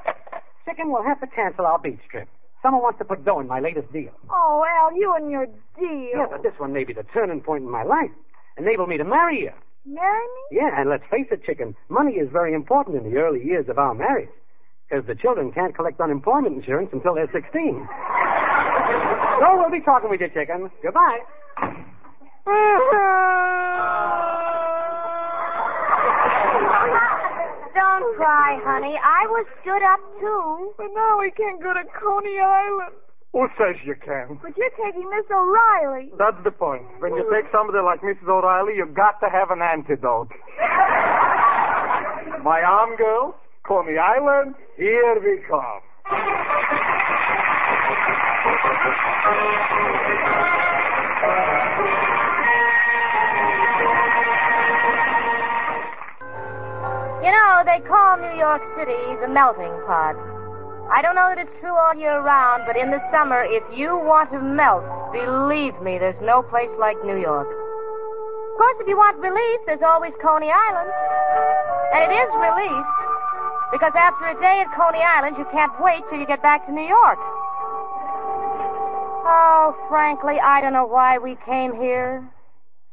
Chicken, 0.64 0.92
we'll 0.92 1.02
have 1.02 1.20
to 1.20 1.26
cancel 1.26 1.66
our 1.66 1.78
beach 1.78 2.00
trip. 2.08 2.28
Someone 2.62 2.82
wants 2.82 2.98
to 2.98 3.04
put 3.04 3.24
dough 3.24 3.40
in 3.40 3.46
my 3.46 3.60
latest 3.60 3.92
deal. 3.92 4.10
Oh, 4.28 4.64
Al, 4.68 4.96
you 4.96 5.14
and 5.14 5.30
your 5.30 5.46
deal. 5.78 6.10
Yeah, 6.14 6.26
but 6.30 6.42
this 6.42 6.52
one 6.58 6.72
may 6.72 6.84
be 6.84 6.92
the 6.92 7.04
turning 7.04 7.40
point 7.40 7.64
in 7.64 7.70
my 7.70 7.82
life. 7.82 8.10
Enable 8.58 8.86
me 8.86 8.98
to 8.98 9.04
marry 9.04 9.40
you. 9.40 9.52
Marry 9.86 10.22
me? 10.24 10.58
Yeah, 10.58 10.78
and 10.78 10.90
let's 10.90 11.04
face 11.10 11.26
it, 11.30 11.42
chicken. 11.44 11.74
Money 11.88 12.14
is 12.14 12.28
very 12.30 12.52
important 12.52 12.96
in 12.96 13.10
the 13.10 13.18
early 13.18 13.42
years 13.42 13.68
of 13.68 13.78
our 13.78 13.94
marriage. 13.94 14.28
Because 14.88 15.06
the 15.06 15.14
children 15.14 15.52
can't 15.52 15.74
collect 15.74 16.00
unemployment 16.00 16.56
insurance 16.56 16.90
until 16.92 17.14
they're 17.14 17.30
16. 17.32 17.42
so 19.40 19.56
we'll 19.56 19.70
be 19.70 19.80
talking 19.80 20.10
with 20.10 20.20
you, 20.20 20.28
chicken. 20.28 20.70
Goodbye. 20.82 21.20
Cry, 28.20 28.60
honey. 28.64 28.98
I 29.02 29.26
was 29.28 29.46
stood 29.62 29.82
up, 29.82 30.00
too. 30.20 30.74
But 30.76 30.88
now 30.94 31.18
we 31.18 31.30
can't 31.30 31.62
go 31.62 31.72
to 31.72 31.84
Coney 31.98 32.38
Island. 32.38 32.92
Who 33.32 33.48
says 33.56 33.76
you 33.84 33.94
can? 33.94 34.38
But 34.42 34.56
you're 34.56 34.70
taking 34.70 35.08
Miss 35.08 35.24
O'Reilly. 35.30 36.10
That's 36.18 36.42
the 36.44 36.50
point. 36.50 36.82
When 36.98 37.14
you 37.14 37.24
take 37.32 37.46
somebody 37.52 37.78
like 37.78 38.00
Mrs. 38.02 38.28
O'Reilly, 38.28 38.74
you've 38.76 38.94
got 38.94 39.20
to 39.20 39.28
have 39.30 39.50
an 39.50 39.62
antidote. 39.62 40.32
My 42.42 42.62
arm 42.66 42.96
girls, 42.96 43.34
Coney 43.62 43.98
Island, 43.98 44.56
here 44.76 45.20
we 45.20 45.42
come. 45.48 45.80
They 57.70 57.78
call 57.86 58.18
New 58.18 58.34
York 58.34 58.62
City 58.74 58.98
the 59.22 59.28
melting 59.30 59.70
pot. 59.86 60.18
I 60.90 60.98
don't 61.02 61.14
know 61.14 61.30
that 61.30 61.38
it's 61.38 61.54
true 61.60 61.70
all 61.70 61.94
year 61.94 62.18
round, 62.18 62.64
but 62.66 62.74
in 62.76 62.90
the 62.90 62.98
summer, 63.14 63.46
if 63.46 63.62
you 63.70 63.94
want 63.94 64.32
to 64.32 64.42
melt, 64.42 64.82
believe 65.14 65.78
me, 65.78 65.94
there's 65.94 66.18
no 66.20 66.42
place 66.42 66.70
like 66.82 66.98
New 67.06 67.14
York. 67.14 67.46
Of 67.46 68.54
course, 68.58 68.76
if 68.82 68.88
you 68.90 68.96
want 68.98 69.22
relief, 69.22 69.60
there's 69.66 69.86
always 69.86 70.10
Coney 70.18 70.50
Island. 70.50 70.90
And 71.94 72.10
it 72.10 72.14
is 72.18 72.30
relief, 72.42 72.86
because 73.70 73.94
after 73.94 74.26
a 74.26 74.34
day 74.42 74.66
at 74.66 74.74
Coney 74.74 74.98
Island, 75.06 75.38
you 75.38 75.46
can't 75.54 75.70
wait 75.80 76.02
till 76.10 76.18
you 76.18 76.26
get 76.26 76.42
back 76.42 76.66
to 76.66 76.72
New 76.72 76.82
York. 76.82 77.22
Oh, 79.30 79.78
frankly, 79.88 80.40
I 80.42 80.60
don't 80.60 80.72
know 80.72 80.90
why 80.90 81.18
we 81.18 81.38
came 81.46 81.78
here. 81.78 82.26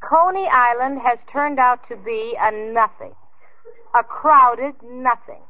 Coney 0.06 0.46
Island 0.46 1.00
has 1.02 1.18
turned 1.32 1.58
out 1.58 1.82
to 1.88 1.96
be 1.96 2.36
a 2.38 2.52
nothing. 2.72 3.18
A 3.94 4.02
crowded 4.04 4.74
nothing. 4.82 5.42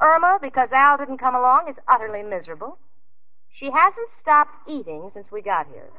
Irma, 0.00 0.38
because 0.40 0.70
Al 0.72 0.96
didn't 0.96 1.18
come 1.18 1.34
along, 1.34 1.68
is 1.68 1.76
utterly 1.86 2.22
miserable. 2.22 2.78
She 3.52 3.70
hasn't 3.70 4.08
stopped 4.16 4.54
eating 4.66 5.10
since 5.12 5.30
we 5.30 5.42
got 5.42 5.66
here. 5.66 5.90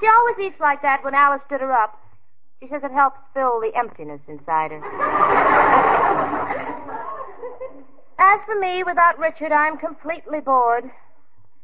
she 0.00 0.06
always 0.06 0.38
eats 0.38 0.60
like 0.60 0.82
that 0.82 1.02
when 1.02 1.14
Alice 1.14 1.42
stood 1.44 1.60
her 1.62 1.72
up. 1.72 1.98
She 2.60 2.68
says 2.68 2.84
it 2.84 2.92
helps 2.92 3.18
fill 3.32 3.60
the 3.60 3.72
emptiness 3.74 4.20
inside 4.28 4.72
her. 4.72 4.82
As 8.18 8.40
for 8.44 8.58
me, 8.60 8.82
without 8.84 9.18
Richard, 9.18 9.50
I'm 9.50 9.78
completely 9.78 10.40
bored. 10.40 10.90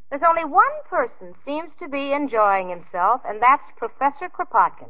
There's 0.09 0.23
only 0.27 0.47
one 0.47 0.65
person 0.89 1.35
seems 1.45 1.71
to 1.81 1.89
be 1.89 2.13
enjoying 2.13 2.71
himself, 2.71 3.21
and 3.27 3.43
that's 3.43 3.63
Professor 3.77 4.31
Kropotkin. 4.31 4.89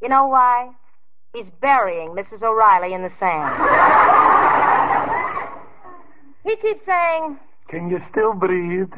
You 0.00 0.08
know 0.08 0.26
why? 0.28 0.70
He's 1.34 1.46
burying 1.60 2.10
Mrs. 2.10 2.42
O'Reilly 2.42 2.94
in 2.94 3.02
the 3.02 3.10
sand. 3.10 3.50
he 6.44 6.54
keeps 6.56 6.84
saying, 6.86 7.38
Can 7.68 7.90
you 7.90 7.98
still 7.98 8.32
breathe? 8.34 8.92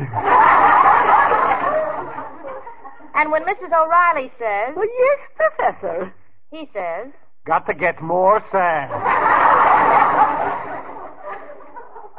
and 3.14 3.32
when 3.32 3.42
Mrs. 3.44 3.72
O'Reilly 3.72 4.28
says, 4.36 4.74
Well, 4.76 4.86
yes, 4.86 5.18
Professor. 5.34 6.12
he 6.50 6.66
says, 6.66 7.08
Got 7.46 7.64
to 7.68 7.74
get 7.74 8.02
more 8.02 8.44
sand. 8.50 8.92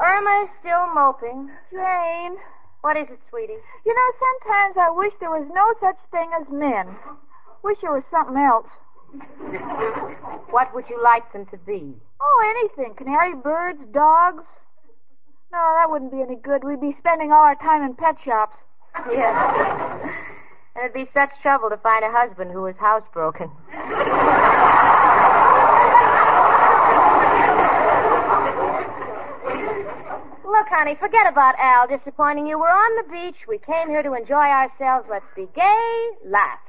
Irma 0.01 0.43
is 0.45 0.49
still 0.59 0.87
moping. 0.95 1.51
Jane, 1.71 2.37
What 2.81 2.97
is 2.97 3.07
it, 3.09 3.19
sweetie? 3.29 3.57
you 3.85 3.93
know, 3.93 4.11
sometimes 4.19 4.77
I 4.77 4.89
wish 4.89 5.13
there 5.19 5.29
was 5.29 5.45
no 5.53 5.73
such 5.79 5.97
thing 6.11 6.31
as 6.39 6.47
men. 6.51 6.87
Wish 7.63 7.77
there 7.81 7.91
was 7.93 8.03
something 8.09 8.37
else. 8.37 8.67
What 10.49 10.73
would 10.73 10.85
you 10.89 11.01
like 11.03 11.31
them 11.33 11.45
to 11.47 11.57
be? 11.57 11.93
Oh, 12.21 12.55
anything. 12.57 12.95
Canary 12.95 13.35
birds, 13.35 13.79
dogs. 13.91 14.43
No, 15.51 15.73
that 15.75 15.91
wouldn't 15.91 16.11
be 16.11 16.21
any 16.21 16.35
good. 16.35 16.63
We'd 16.63 16.81
be 16.81 16.95
spending 16.99 17.31
all 17.31 17.43
our 17.43 17.55
time 17.55 17.83
in 17.83 17.95
pet 17.95 18.15
shops. 18.23 18.55
Yes. 19.11 20.09
and 20.75 20.85
it'd 20.85 20.93
be 20.93 21.07
such 21.13 21.29
trouble 21.41 21.69
to 21.69 21.77
find 21.77 22.03
a 22.03 22.11
husband 22.11 22.51
who 22.51 22.63
was 22.63 22.75
housebroken. 22.75 23.51
Look, 30.45 30.67
honey, 30.69 30.95
forget 30.95 31.27
about 31.27 31.55
Al 31.59 31.87
disappointing 31.87 32.47
you. 32.47 32.57
We're 32.57 32.71
on 32.71 32.95
the 32.95 33.03
beach. 33.11 33.47
We 33.47 33.59
came 33.59 33.89
here 33.89 34.01
to 34.01 34.13
enjoy 34.13 34.47
ourselves. 34.47 35.07
Let's 35.09 35.27
be 35.35 35.47
gay, 35.53 36.07
laugh. 36.25 36.59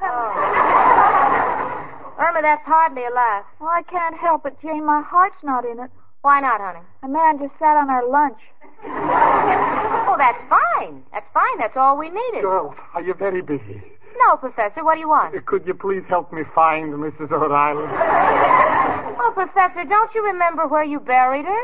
Oh. 0.00 0.06
Irma, 2.18 2.42
that's 2.42 2.64
hardly 2.66 3.04
a 3.04 3.10
laugh. 3.10 3.44
Well, 3.60 3.70
I 3.70 3.82
can't 3.82 4.16
help 4.16 4.44
it, 4.46 4.56
Jane. 4.60 4.84
My 4.84 5.02
heart's 5.02 5.36
not 5.42 5.64
in 5.64 5.78
it. 5.78 5.90
Why 6.22 6.40
not, 6.40 6.60
honey? 6.60 6.84
A 7.02 7.08
man 7.08 7.38
just 7.38 7.56
sat 7.58 7.76
on 7.76 7.90
our 7.90 8.06
lunch. 8.08 8.38
Oh, 10.10 10.16
that's 10.16 10.40
fine. 10.48 11.02
That's 11.12 11.26
fine. 11.34 11.58
That's 11.58 11.76
all 11.76 11.98
we 11.98 12.08
needed. 12.08 12.40
Girls, 12.42 12.74
are 12.94 13.02
you 13.02 13.12
very 13.14 13.42
busy? 13.42 13.82
No, 14.26 14.36
Professor, 14.36 14.82
what 14.82 14.94
do 14.94 15.00
you 15.00 15.08
want? 15.08 15.44
Could 15.46 15.66
you 15.66 15.74
please 15.74 16.02
help 16.08 16.32
me 16.32 16.42
find 16.54 16.92
Mrs. 16.94 17.30
O'Reilly? 17.30 17.86
Oh, 19.20 19.32
Professor, 19.34 19.84
don't 19.84 20.14
you 20.14 20.24
remember 20.24 20.66
where 20.66 20.84
you 20.84 21.00
buried 21.00 21.44
her? 21.44 21.62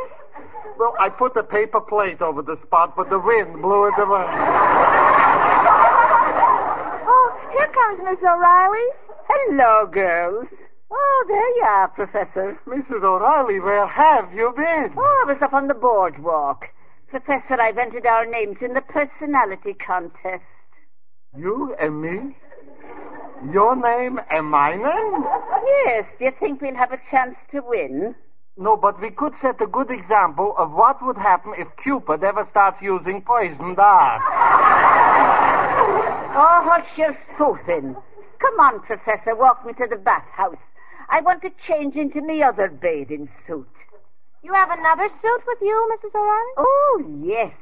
Well, 0.79 0.95
I 0.99 1.09
put 1.09 1.37
a 1.37 1.43
paper 1.43 1.81
plate 1.81 2.21
over 2.21 2.43
the 2.43 2.59
spot, 2.67 2.95
but 2.97 3.09
the 3.09 3.19
wind 3.19 3.63
blew 3.63 3.87
it 3.89 3.95
away. 3.99 4.27
Here 7.65 7.73
comes 7.73 8.01
Miss 8.05 8.19
O'Reilly. 8.23 8.89
Hello, 9.27 9.87
girls. 9.87 10.47
Oh, 10.91 11.25
there 11.27 11.57
you 11.57 11.63
are, 11.65 11.89
Professor. 11.89 12.59
Mrs. 12.67 13.03
O'Reilly, 13.03 13.59
where 13.59 13.87
have 13.87 14.35
you 14.35 14.53
been? 14.55 14.93
Oh, 14.95 15.25
I 15.27 15.33
was 15.33 15.41
up 15.41 15.55
on 15.55 15.69
the 15.69 15.75
boardwalk. 15.75 16.67
Professor, 17.09 17.59
I've 17.59 17.79
entered 17.79 18.05
our 18.05 18.27
names 18.27 18.59
in 18.61 18.75
the 18.75 18.83
personality 18.83 19.73
contest. 19.73 20.45
You 21.35 21.75
and 21.81 22.03
me? 22.03 22.37
Your 23.51 23.77
name 23.77 24.21
and 24.31 24.47
my 24.47 24.77
name? 24.77 25.25
Yes, 25.87 26.05
do 26.19 26.27
you 26.27 26.33
think 26.39 26.61
we'll 26.61 26.75
have 26.75 26.93
a 26.93 27.01
chance 27.11 27.37
to 27.53 27.63
win? 27.63 28.15
No, 28.57 28.77
but 28.77 29.01
we 29.01 29.11
could 29.11 29.33
set 29.43 29.61
a 29.61 29.67
good 29.67 29.91
example 29.91 30.55
of 30.57 30.71
what 30.71 31.05
would 31.05 31.17
happen 31.17 31.55
if 31.59 31.67
Cupid 31.83 32.23
ever 32.23 32.47
starts 32.51 32.81
using 32.81 33.23
poison 33.23 33.75
darts. 33.75 34.25
Oh, 36.37 36.63
hush 36.65 36.99
your 36.99 37.17
spoofing. 37.33 37.95
Come 38.41 38.59
on, 38.61 38.81
Professor, 38.81 39.37
walk 39.37 39.65
me 39.65 39.73
to 39.75 39.87
the 39.89 39.95
bathhouse. 39.95 40.59
I 41.09 41.21
want 41.21 41.43
to 41.43 41.51
change 41.65 41.95
into 41.95 42.21
me 42.23 42.43
other 42.43 42.69
bathing 42.69 43.29
suit. 43.47 43.69
You 44.43 44.53
have 44.53 44.71
another 44.71 45.09
suit 45.23 45.43
with 45.47 45.59
you, 45.63 45.93
Mrs. 45.93 46.13
O'Reilly? 46.13 46.55
Oh, 46.57 47.23
yes. 47.23 47.53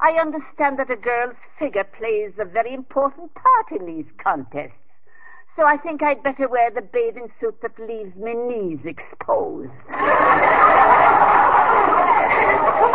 I 0.00 0.12
understand 0.20 0.78
that 0.78 0.90
a 0.90 0.96
girl's 0.96 1.36
figure 1.58 1.84
plays 1.84 2.32
a 2.38 2.44
very 2.44 2.74
important 2.74 3.32
part 3.34 3.72
in 3.72 3.86
these 3.86 4.10
contests. 4.22 4.76
So 5.56 5.66
I 5.66 5.76
think 5.76 6.02
I'd 6.02 6.22
better 6.22 6.48
wear 6.48 6.70
the 6.70 6.80
bathing 6.80 7.30
suit 7.40 7.60
that 7.62 7.78
leaves 7.78 8.14
my 8.16 8.32
knees 8.32 8.78
exposed. 8.84 9.70
Come 9.88 9.98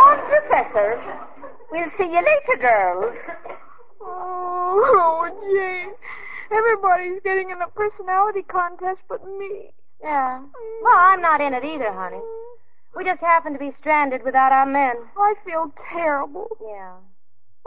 on, 0.00 0.18
Professor. 0.28 1.00
We'll 1.70 1.90
see 1.98 2.04
you 2.04 2.22
later, 2.22 2.56
girls. 2.60 3.16
Oh, 4.00 4.80
oh, 4.82 5.28
Jane. 5.54 5.94
Everybody's 6.50 7.20
getting 7.22 7.50
in 7.50 7.60
a 7.60 7.68
personality 7.68 8.42
contest 8.42 9.00
but 9.08 9.24
me. 9.38 9.72
Yeah. 10.02 10.40
Well, 10.82 10.96
I'm 10.96 11.20
not 11.20 11.40
in 11.40 11.54
it 11.54 11.64
either, 11.64 11.92
honey. 11.92 12.20
We 12.96 13.04
just 13.04 13.20
happen 13.20 13.52
to 13.52 13.58
be 13.58 13.72
stranded 13.80 14.22
without 14.24 14.52
our 14.52 14.66
men. 14.66 14.96
I 15.16 15.34
feel 15.44 15.72
terrible. 15.92 16.48
Yeah. 16.62 16.94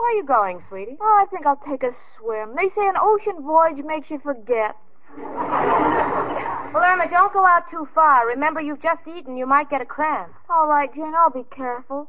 Where 0.00 0.12
are 0.12 0.16
you 0.16 0.24
going, 0.24 0.62
sweetie? 0.70 0.96
Oh, 0.98 1.18
I 1.20 1.26
think 1.26 1.44
I'll 1.44 1.60
take 1.68 1.82
a 1.82 1.92
swim. 2.16 2.54
They 2.56 2.70
say 2.74 2.88
an 2.88 2.94
ocean 2.98 3.42
voyage 3.42 3.84
makes 3.84 4.08
you 4.08 4.18
forget. 4.18 4.74
Well, 5.18 6.82
Irma, 6.82 7.06
don't 7.10 7.34
go 7.34 7.44
out 7.46 7.70
too 7.70 7.86
far. 7.94 8.26
Remember, 8.26 8.62
you've 8.62 8.80
just 8.80 9.02
eaten. 9.06 9.36
You 9.36 9.44
might 9.44 9.68
get 9.68 9.82
a 9.82 9.84
cramp. 9.84 10.32
All 10.48 10.66
right, 10.66 10.92
Jane, 10.94 11.12
I'll 11.14 11.28
be 11.28 11.44
careful. 11.54 12.08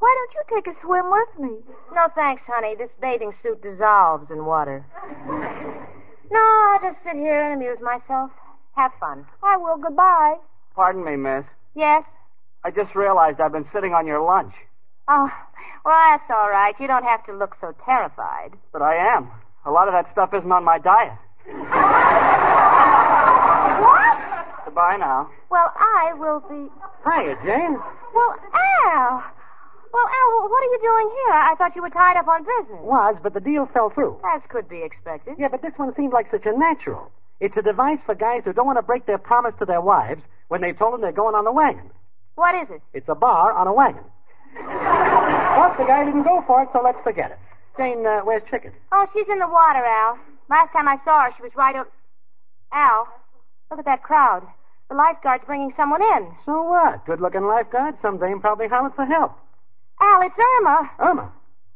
Why 0.00 0.12
don't 0.18 0.34
you 0.34 0.42
take 0.56 0.66
a 0.66 0.80
swim 0.80 1.08
with 1.08 1.38
me? 1.38 1.58
No, 1.94 2.08
thanks, 2.16 2.42
honey. 2.48 2.74
This 2.74 2.90
bathing 3.00 3.32
suit 3.40 3.62
dissolves 3.62 4.28
in 4.32 4.44
water. 4.44 4.84
No, 6.32 6.40
I'll 6.40 6.80
just 6.82 7.00
sit 7.04 7.14
here 7.14 7.44
and 7.44 7.54
amuse 7.54 7.78
myself. 7.80 8.32
Have 8.74 8.90
fun. 8.98 9.24
I 9.40 9.56
will. 9.56 9.76
Goodbye. 9.76 10.38
Pardon 10.74 11.04
me, 11.04 11.14
miss. 11.14 11.44
Yes? 11.76 12.04
I 12.64 12.72
just 12.72 12.96
realized 12.96 13.40
I've 13.40 13.52
been 13.52 13.68
sitting 13.70 13.94
on 13.94 14.04
your 14.04 14.20
lunch. 14.20 14.54
Oh, 15.06 15.30
well, 15.84 15.94
that's 16.10 16.30
all 16.30 16.50
right. 16.50 16.74
You 16.80 16.86
don't 16.86 17.04
have 17.04 17.24
to 17.26 17.32
look 17.32 17.56
so 17.60 17.74
terrified. 17.84 18.52
But 18.72 18.82
I 18.82 18.96
am. 18.96 19.30
A 19.66 19.70
lot 19.70 19.88
of 19.88 19.94
that 19.94 20.10
stuff 20.12 20.34
isn't 20.34 20.50
on 20.50 20.64
my 20.64 20.78
diet. 20.78 21.12
What? 23.80 24.18
Goodbye 24.64 24.96
now. 24.98 25.30
Well, 25.50 25.72
I 25.76 26.14
will 26.14 26.40
be. 26.40 26.68
Hiya, 27.04 27.36
Jane. 27.44 27.78
Well, 28.14 28.36
Al. 28.86 29.22
Well, 29.92 30.08
Al, 30.08 30.48
what 30.50 30.62
are 30.62 30.70
you 30.72 30.78
doing 30.82 31.10
here? 31.14 31.34
I 31.34 31.54
thought 31.56 31.76
you 31.76 31.82
were 31.82 31.90
tied 31.90 32.16
up 32.16 32.26
on 32.26 32.42
business. 32.42 32.80
Was, 32.82 33.16
but 33.22 33.32
the 33.32 33.40
deal 33.40 33.66
fell 33.72 33.90
through. 33.90 34.18
As 34.34 34.42
could 34.48 34.68
be 34.68 34.82
expected. 34.82 35.36
Yeah, 35.38 35.48
but 35.48 35.62
this 35.62 35.72
one 35.76 35.94
seemed 35.94 36.12
like 36.12 36.30
such 36.30 36.46
a 36.46 36.52
natural. 36.56 37.10
It's 37.40 37.56
a 37.56 37.62
device 37.62 38.00
for 38.04 38.14
guys 38.14 38.42
who 38.44 38.52
don't 38.52 38.66
want 38.66 38.78
to 38.78 38.82
break 38.82 39.06
their 39.06 39.18
promise 39.18 39.54
to 39.60 39.64
their 39.64 39.80
wives 39.80 40.22
when 40.48 40.60
they've 40.60 40.76
told 40.76 40.94
them 40.94 41.00
they're 41.00 41.12
going 41.12 41.34
on 41.34 41.44
the 41.44 41.52
wagon. 41.52 41.90
What 42.34 42.54
is 42.56 42.68
it? 42.70 42.82
It's 42.92 43.08
a 43.08 43.14
bar 43.14 43.52
on 43.52 43.66
a 43.66 43.72
wagon. 43.72 44.04
But 45.76 45.82
the 45.82 45.88
guy 45.88 46.04
didn't 46.04 46.22
go 46.22 46.42
for 46.46 46.62
it, 46.62 46.68
so 46.72 46.80
let's 46.82 47.02
forget 47.02 47.32
it. 47.32 47.38
Jane, 47.76 48.06
uh, 48.06 48.20
where's 48.20 48.42
Chicken? 48.48 48.72
Oh, 48.92 49.06
she's 49.12 49.26
in 49.28 49.40
the 49.40 49.48
water, 49.48 49.84
Al. 49.84 50.18
Last 50.48 50.72
time 50.72 50.86
I 50.86 50.98
saw 51.04 51.24
her, 51.24 51.32
she 51.36 51.42
was 51.42 51.50
right 51.56 51.74
up. 51.74 51.90
Al, 52.72 53.08
look 53.70 53.80
at 53.80 53.84
that 53.84 54.02
crowd. 54.02 54.46
The 54.88 54.94
lifeguard's 54.94 55.44
bringing 55.44 55.72
someone 55.76 56.02
in. 56.02 56.28
So 56.44 56.62
what? 56.62 57.04
Good-looking 57.06 57.46
lifeguard. 57.46 57.96
Some 58.02 58.18
dame 58.18 58.40
probably 58.40 58.68
hollered 58.68 58.94
for 58.94 59.04
help. 59.04 59.32
Al, 60.00 60.22
it's 60.22 60.36
Irma. 60.58 60.90
Irma? 61.00 61.32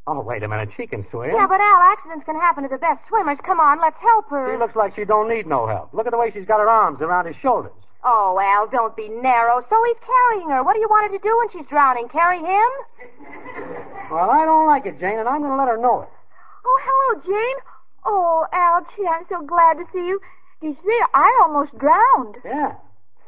Oh, 0.06 0.20
wait 0.20 0.42
a 0.42 0.48
minute. 0.48 0.70
She 0.76 0.86
can 0.86 1.04
swim. 1.10 1.30
Yeah, 1.34 1.46
but 1.46 1.60
Al, 1.60 1.80
accidents 1.92 2.24
can 2.24 2.36
happen 2.36 2.62
to 2.62 2.68
the 2.68 2.78
best 2.78 3.00
swimmers. 3.08 3.38
Come 3.44 3.58
on, 3.60 3.80
let's 3.80 3.98
help 4.00 4.30
her. 4.30 4.54
She 4.54 4.58
looks 4.58 4.76
like 4.76 4.94
she 4.94 5.04
don't 5.04 5.28
need 5.28 5.46
no 5.46 5.66
help. 5.66 5.92
Look 5.92 6.06
at 6.06 6.12
the 6.12 6.18
way 6.18 6.30
she's 6.32 6.46
got 6.46 6.60
her 6.60 6.68
arms 6.68 7.00
around 7.00 7.26
his 7.26 7.36
shoulders. 7.42 7.72
Oh, 8.04 8.38
Al, 8.40 8.68
don't 8.68 8.96
be 8.96 9.08
narrow. 9.08 9.64
So 9.68 9.82
he's 9.84 9.96
carrying 10.06 10.50
her. 10.50 10.62
What 10.62 10.74
do 10.74 10.80
you 10.80 10.88
want 10.88 11.10
her 11.10 11.18
to 11.18 11.22
do 11.22 11.36
when 11.38 11.50
she's 11.50 11.68
drowning? 11.68 12.08
Carry 12.08 12.38
him? 12.38 12.68
Well, 14.10 14.30
I 14.30 14.44
don't 14.44 14.66
like 14.66 14.86
it, 14.86 14.98
Jane, 15.00 15.18
and 15.18 15.28
I'm 15.28 15.40
going 15.40 15.52
to 15.52 15.56
let 15.56 15.68
her 15.68 15.76
know 15.76 16.02
it. 16.02 16.08
Oh, 16.64 16.80
hello, 16.82 17.22
Jane. 17.24 17.56
Oh, 18.06 18.46
Al, 18.52 18.86
gee, 18.96 19.06
I'm 19.06 19.24
so 19.28 19.42
glad 19.44 19.74
to 19.74 19.84
see 19.92 19.98
you. 20.06 20.20
You 20.62 20.76
see, 20.84 21.00
I 21.14 21.40
almost 21.44 21.76
drowned. 21.78 22.36
Yeah. 22.44 22.74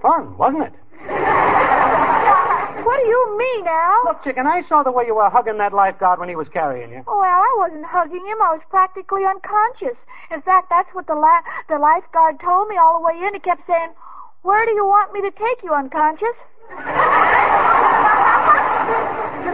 Fun, 0.03 0.37
wasn't 0.39 0.65
it? 0.65 0.73
What 2.81 2.97
do 2.99 3.07
you 3.07 3.39
mean, 3.39 3.67
Al? 3.67 4.01
Look, 4.05 4.25
Chicken, 4.25 4.47
I 4.47 4.63
saw 4.69 4.83
the 4.83 4.91
way 4.91 5.05
you 5.07 5.15
were 5.15 5.29
hugging 5.29 5.59
that 5.59 5.73
lifeguard 5.75 6.19
when 6.19 6.29
he 6.31 6.35
was 6.37 6.49
carrying 6.49 6.91
you. 6.91 7.05
Oh, 7.07 7.23
Al, 7.23 7.43
I 7.43 7.55
wasn't 7.59 7.85
hugging 7.85 8.25
him. 8.25 8.41
I 8.41 8.53
was 8.55 8.63
practically 8.71 9.25
unconscious. 9.27 9.97
In 10.31 10.41
fact, 10.43 10.71
that's 10.71 10.89
what 10.95 11.07
the 11.07 11.15
la- 11.15 11.43
the 11.69 11.79
lifeguard 11.79 12.41
told 12.41 12.69
me 12.69 12.77
all 12.79 12.99
the 12.99 13.05
way 13.07 13.21
in. 13.27 13.35
He 13.35 13.41
kept 13.41 13.67
saying, 13.67 13.91
"Where 14.43 14.65
do 14.65 14.73
you 14.73 14.87
want 14.87 15.13
me 15.13 15.21
to 15.23 15.31
take 15.31 15.63
you, 15.63 15.73
unconscious?" 15.75 16.37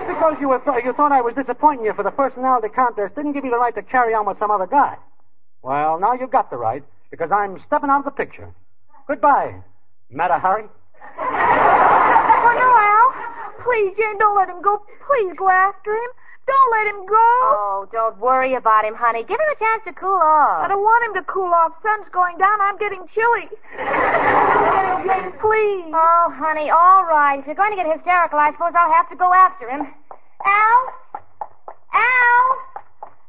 Just 0.06 0.18
because 0.20 0.36
you 0.40 0.48
were 0.48 0.60
th- 0.60 0.84
you 0.84 0.92
thought 0.92 1.10
I 1.10 1.20
was 1.20 1.34
disappointing 1.34 1.84
you 1.84 1.92
for 1.92 2.04
the 2.04 2.12
personality 2.12 2.68
contest 2.68 3.16
didn't 3.16 3.32
give 3.32 3.44
you 3.44 3.50
the 3.50 3.58
right 3.58 3.74
to 3.74 3.82
carry 3.82 4.14
on 4.14 4.24
with 4.24 4.38
some 4.38 4.52
other 4.52 4.66
guy. 4.68 4.96
Well, 5.62 5.98
now 5.98 6.12
you've 6.14 6.30
got 6.30 6.48
the 6.48 6.56
right, 6.56 6.84
because 7.10 7.32
I'm 7.32 7.58
stepping 7.66 7.90
out 7.90 7.98
of 7.98 8.04
the 8.04 8.12
picture. 8.12 8.54
Goodbye, 9.08 9.56
Mata 10.08 10.38
Hari. 10.38 10.62
Oh, 11.18 12.52
no, 12.54 12.70
Al. 12.78 13.64
Please, 13.64 13.96
Jane, 13.98 14.16
don't 14.18 14.36
let 14.36 14.48
him 14.48 14.62
go. 14.62 14.80
Please 15.08 15.34
go 15.36 15.48
after 15.50 15.90
him. 15.92 16.10
Don't 16.46 16.70
let 16.70 16.86
him 16.86 17.04
go. 17.06 17.26
Oh, 17.50 17.88
don't 17.90 18.16
worry 18.18 18.54
about 18.54 18.84
him, 18.84 18.94
honey. 18.94 19.24
Give 19.24 19.40
him 19.40 19.50
a 19.50 19.58
chance 19.58 19.82
to 19.86 19.92
cool 19.92 20.14
off. 20.22 20.62
I 20.64 20.68
don't 20.68 20.82
want 20.82 21.02
him 21.04 21.14
to 21.20 21.26
cool 21.26 21.52
off. 21.52 21.72
Sun's 21.82 22.06
going 22.12 22.38
down. 22.38 22.60
I'm 22.60 22.78
getting 22.78 23.02
chilly. 23.12 23.48
Jane, 25.06 25.32
please. 25.40 25.92
Oh, 25.94 26.34
honey, 26.34 26.70
all 26.70 27.04
right. 27.04 27.38
If 27.38 27.46
you're 27.46 27.54
going 27.54 27.70
to 27.70 27.76
get 27.76 27.90
hysterical, 27.92 28.38
I 28.38 28.52
suppose 28.52 28.72
I'll 28.74 28.92
have 28.92 29.08
to 29.10 29.16
go 29.16 29.32
after 29.32 29.68
him. 29.68 29.86
Al? 30.44 30.78
Al? 31.94 32.46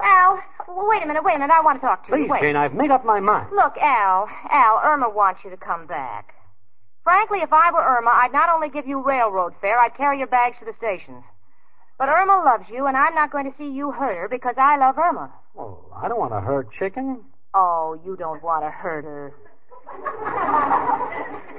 Al? 0.02 0.44
Wait 0.88 1.04
a 1.04 1.06
minute, 1.06 1.24
wait 1.24 1.36
a 1.36 1.40
minute. 1.40 1.54
I 1.54 1.62
want 1.62 1.80
to 1.80 1.86
talk 1.86 2.06
to 2.08 2.12
you. 2.12 2.24
Please, 2.24 2.30
Wait. 2.30 2.42
Jane, 2.42 2.56
I've 2.56 2.74
made 2.74 2.92
up 2.92 3.06
my 3.06 3.20
mind. 3.20 3.48
Look, 3.54 3.78
Al, 3.78 4.28
Al, 4.50 4.82
Irma 4.84 5.10
wants 5.10 5.42
you 5.44 5.50
to 5.50 5.58
come 5.58 5.88
back. 5.88 6.34
Frankly, 7.04 7.40
if 7.40 7.54
I 7.54 7.72
were 7.72 7.82
Irma, 7.82 8.12
I'd 8.14 8.34
not 8.34 8.50
only 8.50 8.70
give 8.70 8.86
you 8.86 9.02
railroad 9.02 9.54
fare, 9.62 9.80
I'd 9.80 9.96
carry 9.96 10.18
your 10.18 10.28
bags 10.28 10.58
to 10.60 10.66
the 10.66 10.74
station. 10.78 11.24
But 11.98 12.10
Irma 12.10 12.44
loves 12.44 12.66
you, 12.70 12.86
and 12.86 12.98
I'm 12.98 13.16
not 13.16 13.32
going 13.32 13.50
to 13.50 13.58
see 13.58 13.72
you 13.72 13.92
hurt 13.92 14.18
her 14.18 14.28
because 14.28 14.56
I 14.58 14.78
love 14.78 14.98
Irma. 14.98 15.32
Oh, 15.58 15.80
I 15.96 16.08
don't 16.10 16.20
want 16.20 16.34
to 16.34 16.42
hurt 16.42 16.68
Chicken. 16.78 17.24
Oh, 17.54 18.00
you 18.06 18.16
don't 18.18 18.44
want 18.44 18.64
to 18.66 18.70
hurt 18.70 19.06
her. 19.06 19.34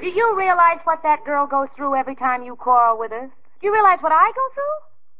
Do 0.00 0.06
you 0.06 0.36
realize 0.38 0.78
what 0.84 1.02
that 1.02 1.24
girl 1.24 1.46
goes 1.46 1.68
through 1.76 1.96
every 1.96 2.14
time 2.14 2.42
you 2.44 2.56
quarrel 2.56 2.98
with 2.98 3.10
her? 3.10 3.26
Do 3.26 3.66
you 3.66 3.72
realize 3.72 3.98
what 4.00 4.12
I 4.12 4.30
go 4.34 4.54
through? 4.54 4.78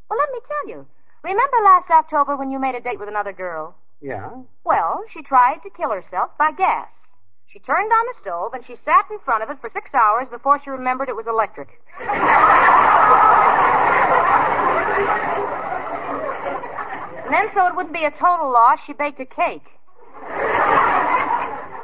Well, 0.09 0.19
let 0.19 0.31
me 0.33 0.39
tell 0.47 0.69
you. 0.69 0.87
Remember 1.23 1.57
last 1.65 1.91
October 1.91 2.37
when 2.37 2.51
you 2.51 2.59
made 2.59 2.75
a 2.75 2.81
date 2.81 2.99
with 2.99 3.09
another 3.09 3.33
girl? 3.33 3.75
Yeah? 4.01 4.31
Well, 4.65 5.03
she 5.13 5.23
tried 5.23 5.59
to 5.65 5.71
kill 5.71 5.91
herself 5.91 6.31
by 6.39 6.53
gas. 6.53 6.89
She 7.53 7.59
turned 7.61 7.91
on 7.91 8.07
the 8.07 8.15
stove 8.23 8.55
and 8.55 8.65
she 8.67 8.77
sat 8.85 9.07
in 9.11 9.19
front 9.25 9.43
of 9.43 9.51
it 9.51 9.61
for 9.61 9.69
six 9.71 9.93
hours 9.95 10.29
before 10.31 10.61
she 10.63 10.71
remembered 10.71 11.09
it 11.09 11.17
was 11.17 11.27
electric. 11.27 11.69
and 17.25 17.35
then, 17.35 17.51
so 17.55 17.67
it 17.67 17.75
wouldn't 17.75 17.95
be 17.95 18.05
a 18.05 18.13
total 18.13 18.53
loss, 18.53 18.79
she 18.87 18.93
baked 18.93 19.19
a 19.21 19.27
cake. 19.27 19.67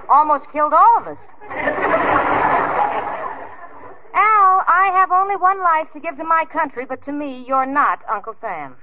Almost 0.08 0.50
killed 0.52 0.72
all 0.72 0.98
of 0.98 1.06
us. 1.08 1.18
Al, 4.16 4.62
I 4.68 4.90
have 4.94 5.10
only 5.10 5.36
one 5.36 5.58
life 5.60 5.88
to 5.92 6.00
give 6.00 6.16
to 6.16 6.24
my 6.24 6.44
country, 6.50 6.84
but 6.86 7.04
to 7.06 7.12
me, 7.12 7.44
you're 7.46 7.66
not 7.66 8.00
Uncle 8.08 8.34
Sam. 8.40 8.76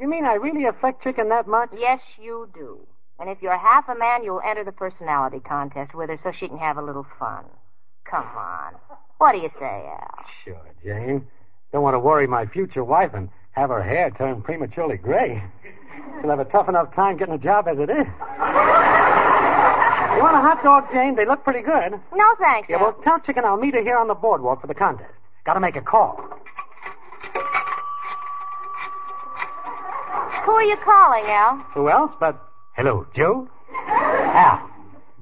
You 0.00 0.08
mean 0.08 0.24
I 0.24 0.34
really 0.34 0.64
affect 0.64 1.02
Chicken 1.02 1.28
that 1.28 1.46
much? 1.46 1.70
Yes, 1.76 2.00
you 2.20 2.48
do. 2.54 2.78
And 3.20 3.28
if 3.28 3.42
you're 3.42 3.56
half 3.56 3.88
a 3.88 3.94
man, 3.96 4.22
you'll 4.22 4.40
enter 4.44 4.64
the 4.64 4.72
personality 4.72 5.40
contest 5.40 5.94
with 5.94 6.08
her 6.08 6.18
so 6.22 6.32
she 6.32 6.48
can 6.48 6.58
have 6.58 6.76
a 6.78 6.82
little 6.82 7.06
fun. 7.18 7.44
Come 8.04 8.26
on. 8.36 8.74
What 9.18 9.32
do 9.32 9.38
you 9.38 9.50
say, 9.58 9.90
Al? 9.90 10.24
Sure, 10.44 10.66
Jane. 10.84 11.26
Don't 11.72 11.82
want 11.82 11.94
to 11.94 11.98
worry 11.98 12.26
my 12.26 12.46
future 12.46 12.84
wife 12.84 13.12
and 13.14 13.28
have 13.52 13.70
her 13.70 13.82
hair 13.82 14.10
turn 14.10 14.40
prematurely 14.42 14.96
gray. 14.96 15.42
She'll 16.20 16.30
have 16.30 16.38
a 16.40 16.44
tough 16.44 16.68
enough 16.68 16.94
time 16.94 17.16
getting 17.16 17.34
a 17.34 17.38
job 17.38 17.68
as 17.68 17.78
it 17.78 17.90
is. 17.90 18.06
You 20.18 20.24
want 20.24 20.34
a 20.34 20.40
hot 20.40 20.64
dog, 20.64 20.90
Jane? 20.92 21.14
They 21.14 21.24
look 21.24 21.44
pretty 21.44 21.60
good. 21.60 21.92
No, 22.12 22.34
thanks. 22.40 22.68
Yeah, 22.68 22.78
Al. 22.78 22.82
well, 22.82 22.92
tell 23.04 23.20
Chicken 23.20 23.44
I'll 23.44 23.56
meet 23.56 23.72
her 23.74 23.82
here 23.82 23.96
on 23.96 24.08
the 24.08 24.14
boardwalk 24.14 24.60
for 24.60 24.66
the 24.66 24.74
contest. 24.74 25.12
Got 25.46 25.54
to 25.54 25.60
make 25.60 25.76
a 25.76 25.80
call. 25.80 26.16
Who 30.44 30.50
are 30.50 30.64
you 30.64 30.76
calling, 30.84 31.24
Al? 31.26 31.58
Who 31.72 31.88
else 31.88 32.10
but... 32.18 32.36
Hello, 32.74 33.06
Joe? 33.14 33.48
Al, 33.86 34.68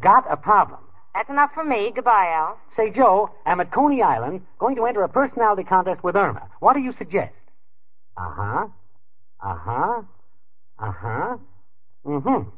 got 0.01 0.25
a 0.31 0.37
problem. 0.39 0.81
That's 1.15 1.29
enough 1.29 1.51
for 1.53 1.63
me. 1.63 1.93
Goodbye, 1.95 2.33
Al. 2.35 2.59
Say, 2.75 2.89
Joe, 2.89 3.31
I'm 3.45 3.61
at 3.61 3.71
Coney 3.71 4.01
Island 4.01 4.47
going 4.59 4.77
to 4.77 4.87
enter 4.87 5.03
a 5.03 5.11
personality 5.11 5.65
contest 5.65 6.03
with 6.03 6.17
Irma. 6.17 6.49
What 6.61 6.73
do 6.73 6.81
you 6.81 6.95
suggest? 6.97 7.35
Uh-huh. 8.17 8.69
Uh-huh. 9.45 10.03
Uh-huh. 10.79 11.37
Mm-hmm. 12.07 12.49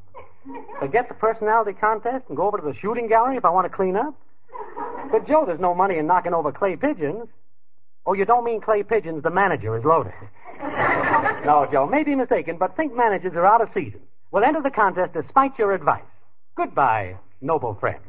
Forget 0.79 1.09
the 1.09 1.15
personality 1.15 1.73
contest 1.79 2.25
and 2.29 2.37
go 2.37 2.47
over 2.47 2.59
to 2.59 2.65
the 2.65 2.75
shooting 2.75 3.09
gallery 3.09 3.37
if 3.37 3.45
I 3.45 3.51
want 3.51 3.71
to 3.71 3.77
clean 3.77 3.97
up? 3.97 4.15
But, 5.11 5.27
Joe, 5.27 5.45
there's 5.47 5.61
no 5.61 5.75
money 5.75 5.99
in 5.99 6.07
knocking 6.07 6.35
over 6.35 6.53
clay 6.53 6.77
pigeons. 6.77 7.29
Oh, 8.07 8.15
you 8.15 8.25
don't 8.25 8.45
mean 8.45 8.61
clay 8.61 8.83
pigeons, 8.83 9.23
the 9.23 9.31
manager 9.31 9.77
is 9.77 9.85
loaded. 9.85 10.13
no, 11.45 11.69
Joe, 11.71 11.87
may 11.87 12.05
be 12.05 12.15
mistaken, 12.15 12.57
but 12.57 12.77
think 12.77 12.95
managers 12.95 13.35
are 13.35 13.45
out 13.45 13.61
of 13.61 13.69
season. 13.75 14.01
We'll 14.31 14.45
enter 14.45 14.63
the 14.63 14.71
contest 14.71 15.15
despite 15.15 15.59
your 15.59 15.73
advice. 15.73 16.03
Goodbye, 16.57 17.17
noble 17.41 17.75
friend. 17.75 18.01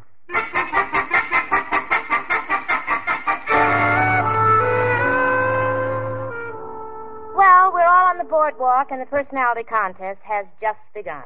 Well, 7.36 7.74
we're 7.74 7.86
all 7.86 8.08
on 8.08 8.18
the 8.18 8.26
boardwalk, 8.30 8.92
and 8.92 9.02
the 9.02 9.06
personality 9.06 9.64
contest 9.64 10.20
has 10.24 10.46
just 10.62 10.80
begun. 10.94 11.24